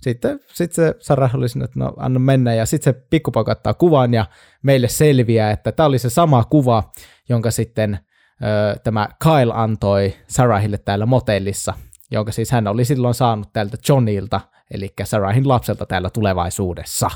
[0.00, 3.74] sitten sit se Sarah oli sinne, että no anna mennä, ja sitten se pikkupoika ottaa
[3.74, 4.26] kuvan, ja
[4.62, 6.82] meille selviää, että tämä oli se sama kuva,
[7.28, 7.98] jonka sitten
[8.42, 11.74] ö, tämä Kyle antoi Sarahille täällä motellissa,
[12.10, 17.10] jonka siis hän oli silloin saanut täältä Johnilta, eli Sarahin lapselta täällä tulevaisuudessa.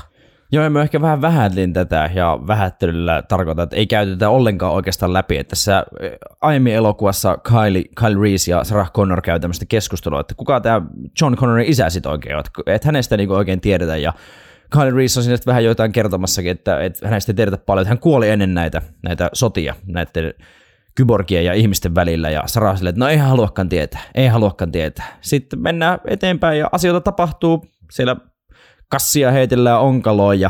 [0.55, 5.13] Joo, ja mä ehkä vähän vähätlin tätä, ja vähättelyllä tarkoitan, että ei käytetä ollenkaan oikeastaan
[5.13, 5.37] läpi.
[5.37, 5.85] Että tässä
[6.41, 10.81] aiemmin elokuvassa Kyle, Kyle Reese ja Sarah Connor käy tämmöistä keskustelua, että kuka tämä
[11.21, 14.13] John Connorin isä sitten oikein on, että hänestä niinku oikein tiedetä, ja
[14.69, 17.99] Kyle Reese on siinä vähän jotain kertomassakin, että, että hänestä ei tiedetä paljon, että hän
[17.99, 20.33] kuoli ennen näitä, näitä sotia, näiden
[20.95, 25.17] kyborgien ja ihmisten välillä, ja Sarah sille, että no ei haluakaan tietää, ei haluakaan tietää.
[25.21, 28.15] Sitten mennään eteenpäin, ja asioita tapahtuu siellä
[28.89, 30.49] kassia heitellään onkaloon ja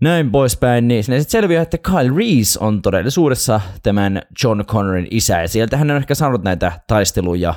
[0.00, 5.40] näin poispäin, niin sinne sitten selviää, että Kyle Reese on todellisuudessa tämän John Connorin isä,
[5.40, 7.54] ja sieltä hän on ehkä saanut näitä taisteluja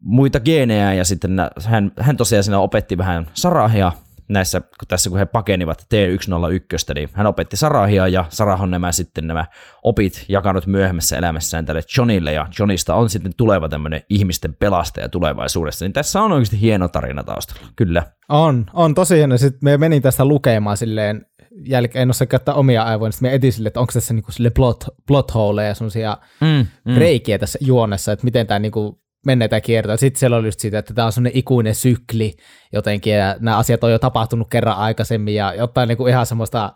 [0.00, 1.30] muita geenejä, ja sitten
[1.64, 3.92] hän, hän tosiaan siinä opetti vähän Sarahia
[4.28, 8.92] näissä, kun tässä kun he pakenivat T101, niin hän opetti Sarahia ja Sarah on nämä
[8.92, 9.46] sitten nämä
[9.82, 15.84] opit jakanut myöhemmässä elämässään tälle Johnille ja Johnista on sitten tuleva tämmöinen ihmisten pelastaja tulevaisuudessa,
[15.84, 18.02] niin tässä on oikeasti hieno tarina taustalla, kyllä.
[18.28, 19.38] On, on tosi hieno.
[19.38, 21.26] Sitten me menin tästä lukemaan silleen
[21.66, 24.50] jälkeen, en osaa käyttää omia aivoja, sitten me etin sille, että onko tässä niinku sille
[24.50, 26.98] plot, plot holeja ja semmoisia mm, mm.
[26.98, 29.96] reikiä tässä juonessa, että miten tämä niinku menneitä kiertoja.
[29.96, 32.32] Sitten siellä oli just siitä, että tämä on sellainen ikuinen sykli
[32.72, 36.72] jotenkin, ja nämä asiat on jo tapahtunut kerran aikaisemmin, ja jotain niin kuin ihan semmoista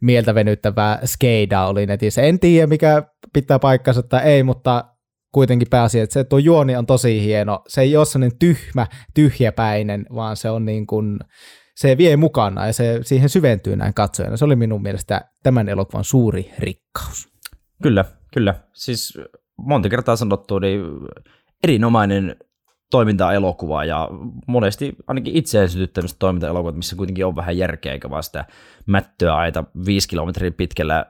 [0.00, 2.22] mieltä venyttävää skeidaa oli netissä.
[2.22, 4.84] En tiedä, mikä pitää paikkansa tai ei, mutta
[5.32, 7.62] kuitenkin pääsi, että se tuo juoni on tosi hieno.
[7.68, 11.18] Se ei ole sellainen tyhmä, tyhjäpäinen, vaan se on niin kuin,
[11.76, 14.36] se vie mukana ja se siihen syventyy näin katsojana.
[14.36, 17.28] Se oli minun mielestä tämän elokuvan suuri rikkaus.
[17.82, 18.54] Kyllä, kyllä.
[18.72, 19.18] Siis
[19.58, 20.80] monta kertaa sanottu, niin
[21.64, 22.36] erinomainen
[22.90, 24.08] toiminta-elokuva ja
[24.46, 28.44] monesti ainakin itseään sytyttämistä toiminta-elokuvat, missä kuitenkin on vähän järkeä, eikä vaan sitä
[28.86, 31.06] mättöä aita viisi kilometrin pitkällä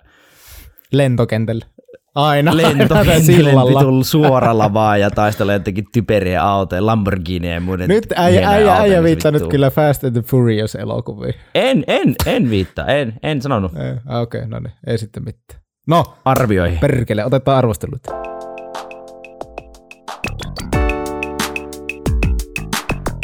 [0.93, 1.67] lentokentällä.
[2.15, 2.57] Aina.
[2.57, 7.89] Lentokentällä suoralla vaan ja taistelee jotenkin typeriä autoja, Lamborghini ja muiden.
[7.89, 11.35] Nyt äijä, äijä, äijä viittaa nyt kyllä Fast and the Furious elokuviin.
[11.55, 13.73] En, en, en viittaa, en, en sanonut.
[13.73, 15.61] Okei, okay, no niin, ei sitten mitään.
[15.87, 16.79] No, arvioihin.
[16.79, 18.03] Perkele, otetaan arvostelut.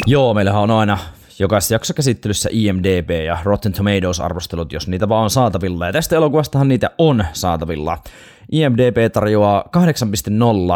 [0.05, 0.97] Joo, meillähän on aina
[1.39, 5.85] jokaisessa jaksokäsittelyssä IMDB ja Rotten Tomatoes-arvostelut, jos niitä vaan on saatavilla.
[5.85, 7.97] Ja tästä elokuvastahan niitä on saatavilla.
[8.51, 9.69] IMDB tarjoaa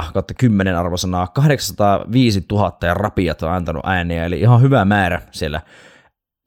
[0.01, 5.21] 8.0 kautta 10 arvosanaa, 805 000 ja rapiat on antanut ääniä, eli ihan hyvä määrä
[5.31, 5.61] siellä,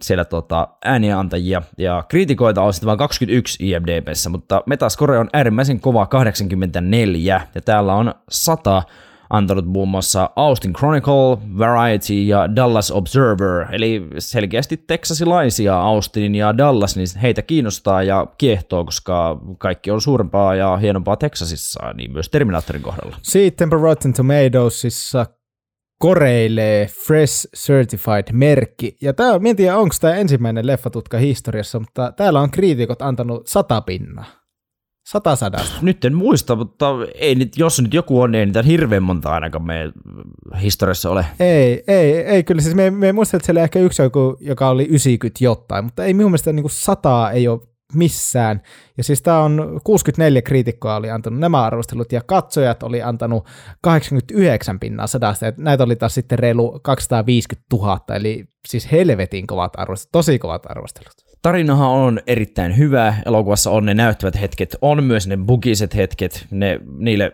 [0.02, 1.62] siellä tota, ääniä antajia.
[1.78, 7.94] Ja kriitikoita on sitten vain 21 IMDBssä, mutta Metascore on äärimmäisen kova 84, ja täällä
[7.94, 8.82] on 100
[9.30, 16.96] antanut muun muassa Austin Chronicle, Variety ja Dallas Observer, eli selkeästi teksasilaisia Austinin ja Dallas,
[16.96, 22.82] niin heitä kiinnostaa ja kiehtoo, koska kaikki on suurempaa ja hienompaa Texasissa, niin myös Terminaattorin
[22.82, 23.16] kohdalla.
[23.22, 25.26] Sitten Rotten Tomatoesissa
[25.98, 28.96] koreilee Fresh Certified-merkki.
[29.02, 33.80] Ja tää, en tiedä, onko tämä ensimmäinen leffatutka historiassa, mutta täällä on kriitikot antanut sata
[33.80, 34.39] pinnaa.
[35.12, 35.78] Sata sadasta.
[35.82, 39.30] Nyt en muista, mutta ei nyt, jos nyt joku on, niin ei niitä hirveän monta
[39.30, 39.92] ainakaan meidän
[40.62, 41.26] historiassa ole.
[41.40, 42.62] Ei, ei, ei kyllä.
[42.62, 46.14] Siis me, me muistan, että siellä ehkä yksi joku, joka oli 90 jotain, mutta ei
[46.14, 47.60] minun mielestä niin kuin sataa ei ole
[47.94, 48.62] missään.
[48.96, 53.46] Ja siis tämä on 64 kriitikkoa oli antanut nämä arvostelut ja katsojat oli antanut
[53.82, 59.72] 89 pinnaa sadasta ja näitä oli taas sitten reilu 250 000, eli siis helvetin kovat
[59.76, 61.29] arvostelut, tosi kovat arvostelut.
[61.42, 66.80] Tarinahan on erittäin hyvä, elokuvassa on ne näyttävät hetket, on myös ne bugiset hetket, ne,
[66.98, 67.32] niille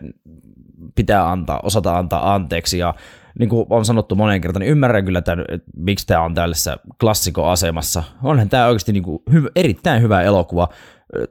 [0.95, 2.77] pitää antaa, osata antaa anteeksi.
[2.77, 2.93] Ja
[3.39, 6.77] niin kuin on sanottu monen kertaan, niin ymmärrän kyllä tämän, että miksi tämä on tällaisessa
[6.99, 8.03] klassikoasemassa.
[8.23, 10.69] Onhan tämä oikeasti niin kuin hyv- erittäin hyvä elokuva.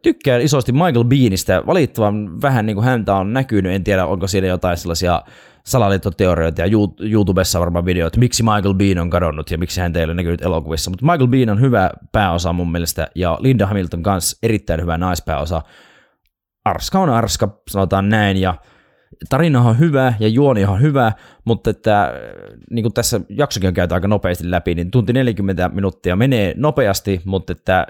[0.02, 4.46] Tykkään isosti Michael Beanistä, valittavan vähän niin kuin häntä on näkynyt, en tiedä onko siinä
[4.46, 5.22] jotain sellaisia
[5.66, 6.66] salaliittoteorioita ja
[7.00, 10.90] YouTubessa varmaan videoita, miksi Michael Bean on kadonnut ja miksi hän ei ole näkynyt elokuvissa.
[10.90, 15.62] Mutta Michael Bean on hyvä pääosa mun mielestä ja Linda Hamilton kanssa erittäin hyvä naispääosa.
[16.64, 18.54] Arska on arska, sanotaan näin, ja
[19.28, 21.12] tarina on hyvä ja juoni on hyvä,
[21.44, 22.12] mutta että
[22.70, 27.20] niin kuin tässä jaksokin on käyty aika nopeasti läpi, niin tunti 40 minuuttia menee nopeasti,
[27.24, 27.86] mutta että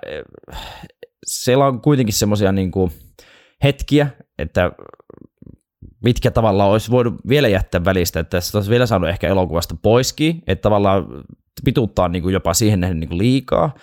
[1.26, 2.72] siellä on kuitenkin semmoisia niin
[3.64, 4.08] hetkiä,
[4.38, 4.72] että
[6.06, 10.42] mitkä tavallaan olisi voinut vielä jättää välistä, että tässä olisi vielä saanut ehkä elokuvasta poiskin,
[10.46, 11.06] että tavallaan
[11.64, 13.74] pituuttaa niin kuin jopa siihen nähden niin kuin liikaa.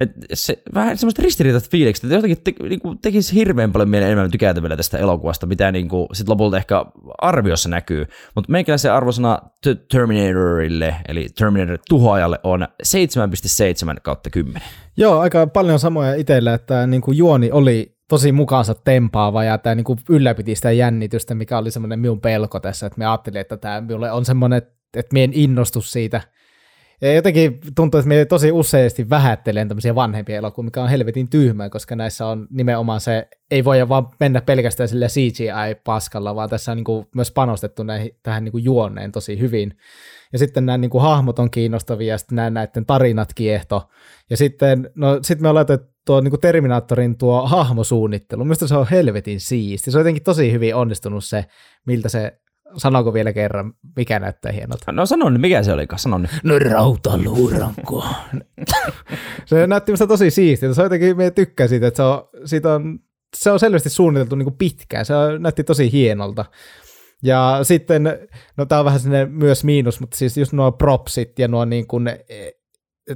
[0.00, 4.08] Et se, vähän semmoista ristiriitaista fiilikset, että jotenkin te, niin kuin tekisi hirveän paljon mielen
[4.08, 6.84] enemmän tykätä vielä tästä elokuvasta, mitä niin kuin sit lopulta ehkä
[7.18, 8.06] arviossa näkyy.
[8.34, 9.38] Mutta meikäläisen arvosana
[9.92, 14.62] Terminatorille, eli Terminator tuhoajalle on 7,7 kautta 10.
[14.96, 19.74] Joo, aika paljon samoja itsellä, että niin kuin juoni oli tosi mukaansa tempaava ja tämä
[19.74, 23.80] niin ylläpiti sitä jännitystä, mikä oli semmoinen minun pelko tässä, että me ajattelin, että tämä
[23.80, 24.62] minulle on semmoinen,
[24.96, 26.20] että minä en innostu siitä.
[27.02, 31.70] Ja jotenkin tuntuu, että me tosi useasti vähättelen tämmöisiä vanhempia elokuvia, mikä on helvetin tyhmää,
[31.70, 36.76] koska näissä on nimenomaan se, ei voi vaan mennä pelkästään sille CGI-paskalla, vaan tässä on
[36.76, 39.76] niin kuin myös panostettu näihin, tähän niin kuin juonneen tosi hyvin.
[40.32, 43.90] Ja sitten nämä niin kuin hahmot on kiinnostavia, ja sitten nämä näiden tarinat kiehto.
[44.30, 45.66] Ja sitten, no sitten me ollaan
[46.06, 49.90] tuo niin kuin Terminaattorin tuo hahmosuunnittelu, mistä se on helvetin siisti.
[49.90, 51.44] Se on jotenkin tosi hyvin onnistunut se,
[51.86, 52.38] miltä se
[52.76, 54.92] Sanoiko vielä kerran, mikä näyttää hienolta?
[54.92, 56.30] No sanon, mikä se oli, Sano nyt.
[56.44, 58.04] No rautaluuranko.
[59.46, 60.74] se näytti minusta tosi siistiä.
[60.74, 62.98] Se on jotenkin, me tykkää siitä, että se on, siitä on,
[63.36, 65.06] se on selvästi suunniteltu niin kuin pitkään.
[65.06, 66.44] Se näytti tosi hienolta.
[67.22, 68.02] Ja sitten,
[68.56, 71.86] no tämä on vähän sinne myös miinus, mutta siis just nuo propsit ja nuo niin
[71.86, 72.10] kuin,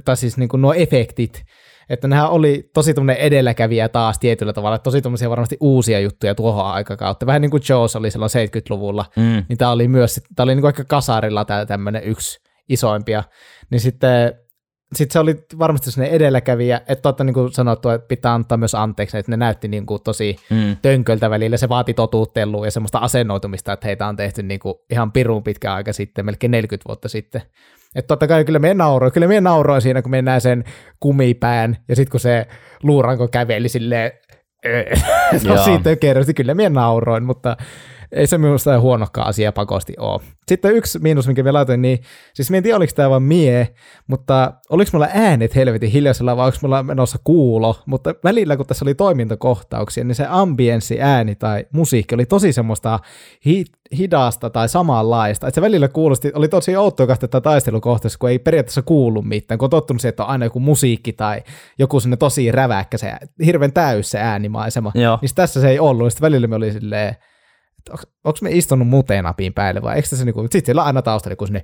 [0.05, 1.45] tai siis niin kuin nuo efektit,
[1.89, 6.65] että nehän oli tosi tuommoinen edelläkävijä taas tietyllä tavalla, tosi tuommoisia varmasti uusia juttuja tuohon
[6.65, 7.25] aikakautta.
[7.25, 9.43] Vähän niin kuin Jaws oli silloin 70-luvulla, mm.
[9.49, 13.23] niin tämä oli myös, tämä oli niin kuin aika kasarilla tämä tämmöinen yksi isoimpia.
[13.71, 14.33] Niin sitten
[14.95, 18.75] sitten se oli varmasti sellainen edelläkävijä, että totta niin kuin sanottu, että pitää antaa myös
[18.75, 20.77] anteeksi, että ne näytti niin kuin tosi mm.
[20.81, 25.11] tönköltä välillä, se vaati totuuttelua ja semmoista asennoitumista, että heitä on tehty niin kuin ihan
[25.11, 27.41] pirun pitkä aika sitten, melkein 40 vuotta sitten.
[27.95, 30.63] Että totta kai kyllä me nauroin, kyllä me nauroin siinä, kun me näin sen
[30.99, 32.47] kumipään, ja sitten kun se
[32.83, 34.11] luuranko käveli silleen,
[35.47, 37.57] tosi tökerösti, kyllä me nauroin, mutta
[38.11, 40.21] ei se minusta huonokaan asia pakosti ole.
[40.47, 41.99] Sitten yksi miinus, minkä vielä laitoin, niin
[42.33, 43.67] siis en tiedä, oliko tämä vaan mie,
[44.07, 48.85] mutta oliko mulla äänet helvetin hiljaisella vai onko mulla menossa kuulo, mutta välillä kun tässä
[48.85, 52.99] oli toimintakohtauksia, niin se ambienssi ääni tai musiikki oli tosi semmoista
[53.45, 53.65] hi-
[53.97, 58.81] hidasta tai samanlaista, että se välillä kuulosti, oli tosi outoa tätä taistelukohtaisessa, kun ei periaatteessa
[58.81, 61.41] kuulu mitään, kun on tottunut siihen, että on aina joku musiikki tai
[61.79, 63.13] joku sinne tosi räväkkä, se
[63.45, 65.19] hirveän täys se äänimaisema, Joo.
[65.21, 67.15] niin tässä se ei ollut, sitten välillä me oli silleen,
[68.23, 71.47] onko me istunut mutenapiin päälle vai eikö se niinku, sitten siellä on aina taustalla joku
[71.47, 71.63] sinne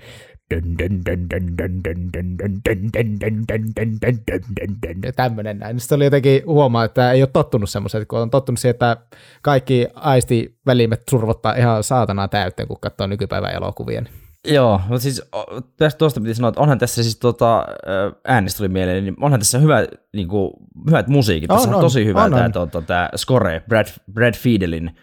[5.15, 5.79] tämmöinen näin.
[5.79, 8.97] Sitten oli jotenkin huomaa, että ei ole tottunut semmoisen, kun on tottunut siihen, että
[9.41, 14.03] kaikki aistivälimet survottaa ihan saatanaa täyteen, kun katsoo nykypäivän elokuvia.
[14.47, 15.21] Joo, mutta siis
[15.77, 17.65] tästä tuosta piti sanoa, että onhan tässä siis tota,
[18.27, 20.51] äänestä tuli mieleen, niin onhan tässä hyvä, niin kuin,
[20.87, 21.47] hyvät musiikit.
[21.47, 22.51] Tässä on, on tosi hyvä on, tämä, on.
[22.51, 24.95] Tuota, tämä score, Brad, Brad Fiedelin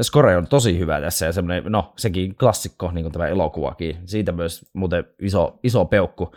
[0.00, 3.96] score on tosi hyvä tässä ja semmoinen, no sekin klassikko, niin kuin tämä elokuvakin.
[4.04, 6.32] Siitä myös muuten iso, iso peukku.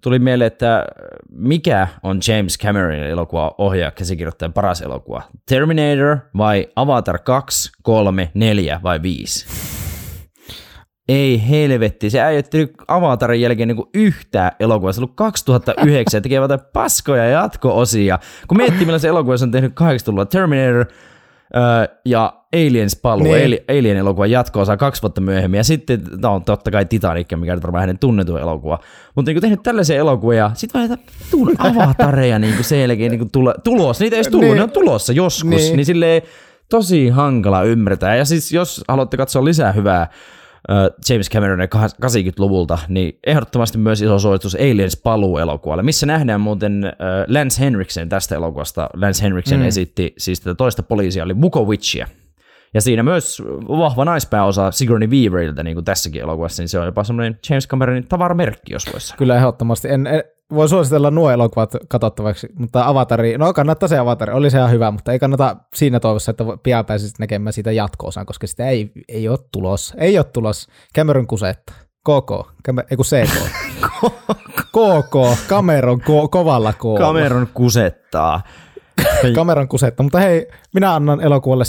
[0.00, 0.86] tuli mieleen, että
[1.30, 5.22] mikä on James Cameronin elokuva ohjaa käsikirjoittajan paras elokuva?
[5.48, 9.46] Terminator vai Avatar 2, 3, 4 vai 5?
[11.08, 14.92] Ei helvetti, se ei nyt Avatarin jälkeen niin yhtään elokuvaa.
[14.92, 18.18] Se on ollut 2009 tekevät paskoja jatko-osia.
[18.48, 20.86] Kun miettii, elokuva se on tehnyt 80-luvulla, Terminator,
[22.04, 23.58] ja Aliens paluu, niin.
[23.68, 27.62] Alien elokuvan jatko-osa kaksi vuotta myöhemmin, ja sitten tämä on totta kai Titanic, mikä on
[27.62, 28.78] varmaan hänen tunnetuin elokuva.
[29.14, 30.98] Mutta niin tehnyt tällaisia elokuvia, sitten vaan
[31.30, 34.56] tulla avatareja niin kuin selkeä niin tulo, tulossa, niitä ei edes tullut, niin.
[34.56, 36.22] ne on tulossa joskus, niin, niin silleen
[36.70, 38.16] tosi hankala ymmärtää.
[38.16, 40.10] Ja siis jos haluatte katsoa lisää hyvää
[41.10, 46.92] James Cameronin 80-luvulta, niin ehdottomasti myös iso suositus Aliens paluu-elokuvalle, missä nähdään muuten
[47.28, 48.90] Lance Henriksen tästä elokuvasta.
[48.94, 49.66] Lance Henriksen mm.
[49.66, 52.06] esitti siis tätä toista poliisia, oli Vukovicia.
[52.74, 57.04] Ja siinä myös vahva naispääosa Sigourney Weaverilta, niin kuin tässäkin elokuvassa, niin se on jopa
[57.04, 59.88] semmoinen James Cameronin tavaramerkki, jos voisi Kyllä ehdottomasti.
[59.88, 60.24] En, en,
[60.54, 64.90] voi suositella nuo elokuvat katsottavaksi, mutta Avatari, no kannattaa se Avatari, oli se ihan hyvä,
[64.90, 69.28] mutta ei kannata siinä toivossa, että pian pääsisit näkemään siitä jatko koska sitä ei, ei
[69.28, 69.94] ole tulos.
[69.96, 70.68] Ei ole tulos.
[70.96, 71.72] Cameron kusetta.
[72.00, 72.30] KK,
[72.90, 73.48] ei kun CK.
[74.74, 76.82] KK, Cameron ko, kovalla K.
[76.98, 78.42] Cameron kusettaa.
[79.34, 81.64] Kameran kusetta, mutta hei, minä annan elokuvalle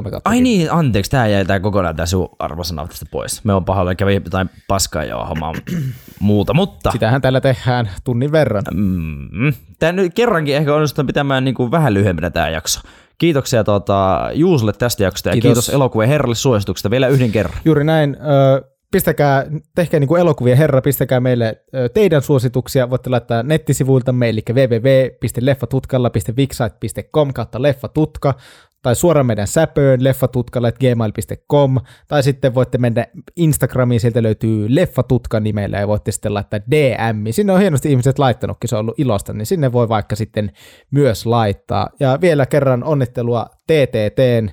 [0.00, 0.30] 7,3 kautta.
[0.30, 3.44] Ai niin, anteeksi, tämä jäi tää kokonaan tämä sun arvosana tästä pois.
[3.44, 5.52] Me on pahoilla, kävi jotain paskaa ja hommaa
[6.20, 6.90] muuta, mutta...
[6.90, 8.62] Sitähän täällä tehdään tunnin verran.
[8.74, 12.80] Mm, tämä nyt kerrankin ehkä onnistutaan pitämään niin kuin vähän lyhyempänä tämä jakso.
[13.18, 17.58] Kiitoksia tuota, Juusolle tästä jaksosta ja kiitos, kiitos elokuvien herralle suosituksesta vielä yhden kerran.
[17.64, 18.16] Juuri näin.
[18.20, 21.62] Ö, pistäkää, tehkää niin kuin elokuvia herra, pistäkää meille
[21.94, 28.34] teidän suosituksia, voitte laittaa nettisivuiltamme, eli www.leffatutkalla.vixite.com kautta leffatutka,
[28.82, 31.76] tai suoraan meidän säpöön leffatutkalla.gmail.com,
[32.08, 37.24] tai sitten voitte mennä Instagramiin, sieltä löytyy leffatutka nimellä, ja voitte sitten laittaa DM.
[37.30, 40.52] Sinne on hienosti ihmiset laittanutkin, se on ollut ilosta, niin sinne voi vaikka sitten
[40.90, 41.88] myös laittaa.
[42.00, 44.48] Ja vielä kerran onnittelua TTTn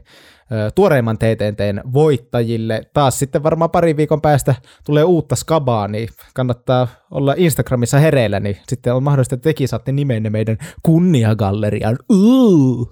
[0.75, 2.81] tuoreimman TTTn voittajille.
[2.93, 8.57] Taas sitten varmaan pari viikon päästä tulee uutta skabaa, niin kannattaa olla Instagramissa hereillä, niin
[8.67, 11.97] sitten on mahdollista, että tekin saatte nimenne meidän kunniagalleriaan.
[12.09, 12.91] Uh!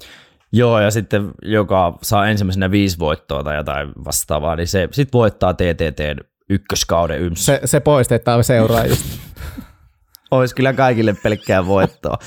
[0.52, 5.54] Joo, ja sitten joka saa ensimmäisenä viisi voittoa tai jotain vastaavaa, niin se sitten voittaa
[5.54, 6.18] TTTn
[6.50, 7.46] ykköskauden yms.
[7.46, 9.20] Se, se poistetaan seuraajista.
[10.32, 12.18] Olisi kyllä kaikille pelkkää voittoa.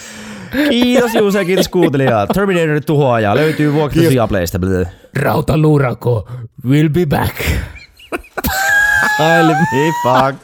[0.70, 2.26] Kiitos Juuse, kiitos kuuntelijaa.
[2.26, 4.58] Terminator tuhoaja löytyy vuokrasi Playsta.
[5.16, 6.28] Rautaluurako,
[6.66, 7.36] we'll be back.
[9.20, 10.36] I'll be back.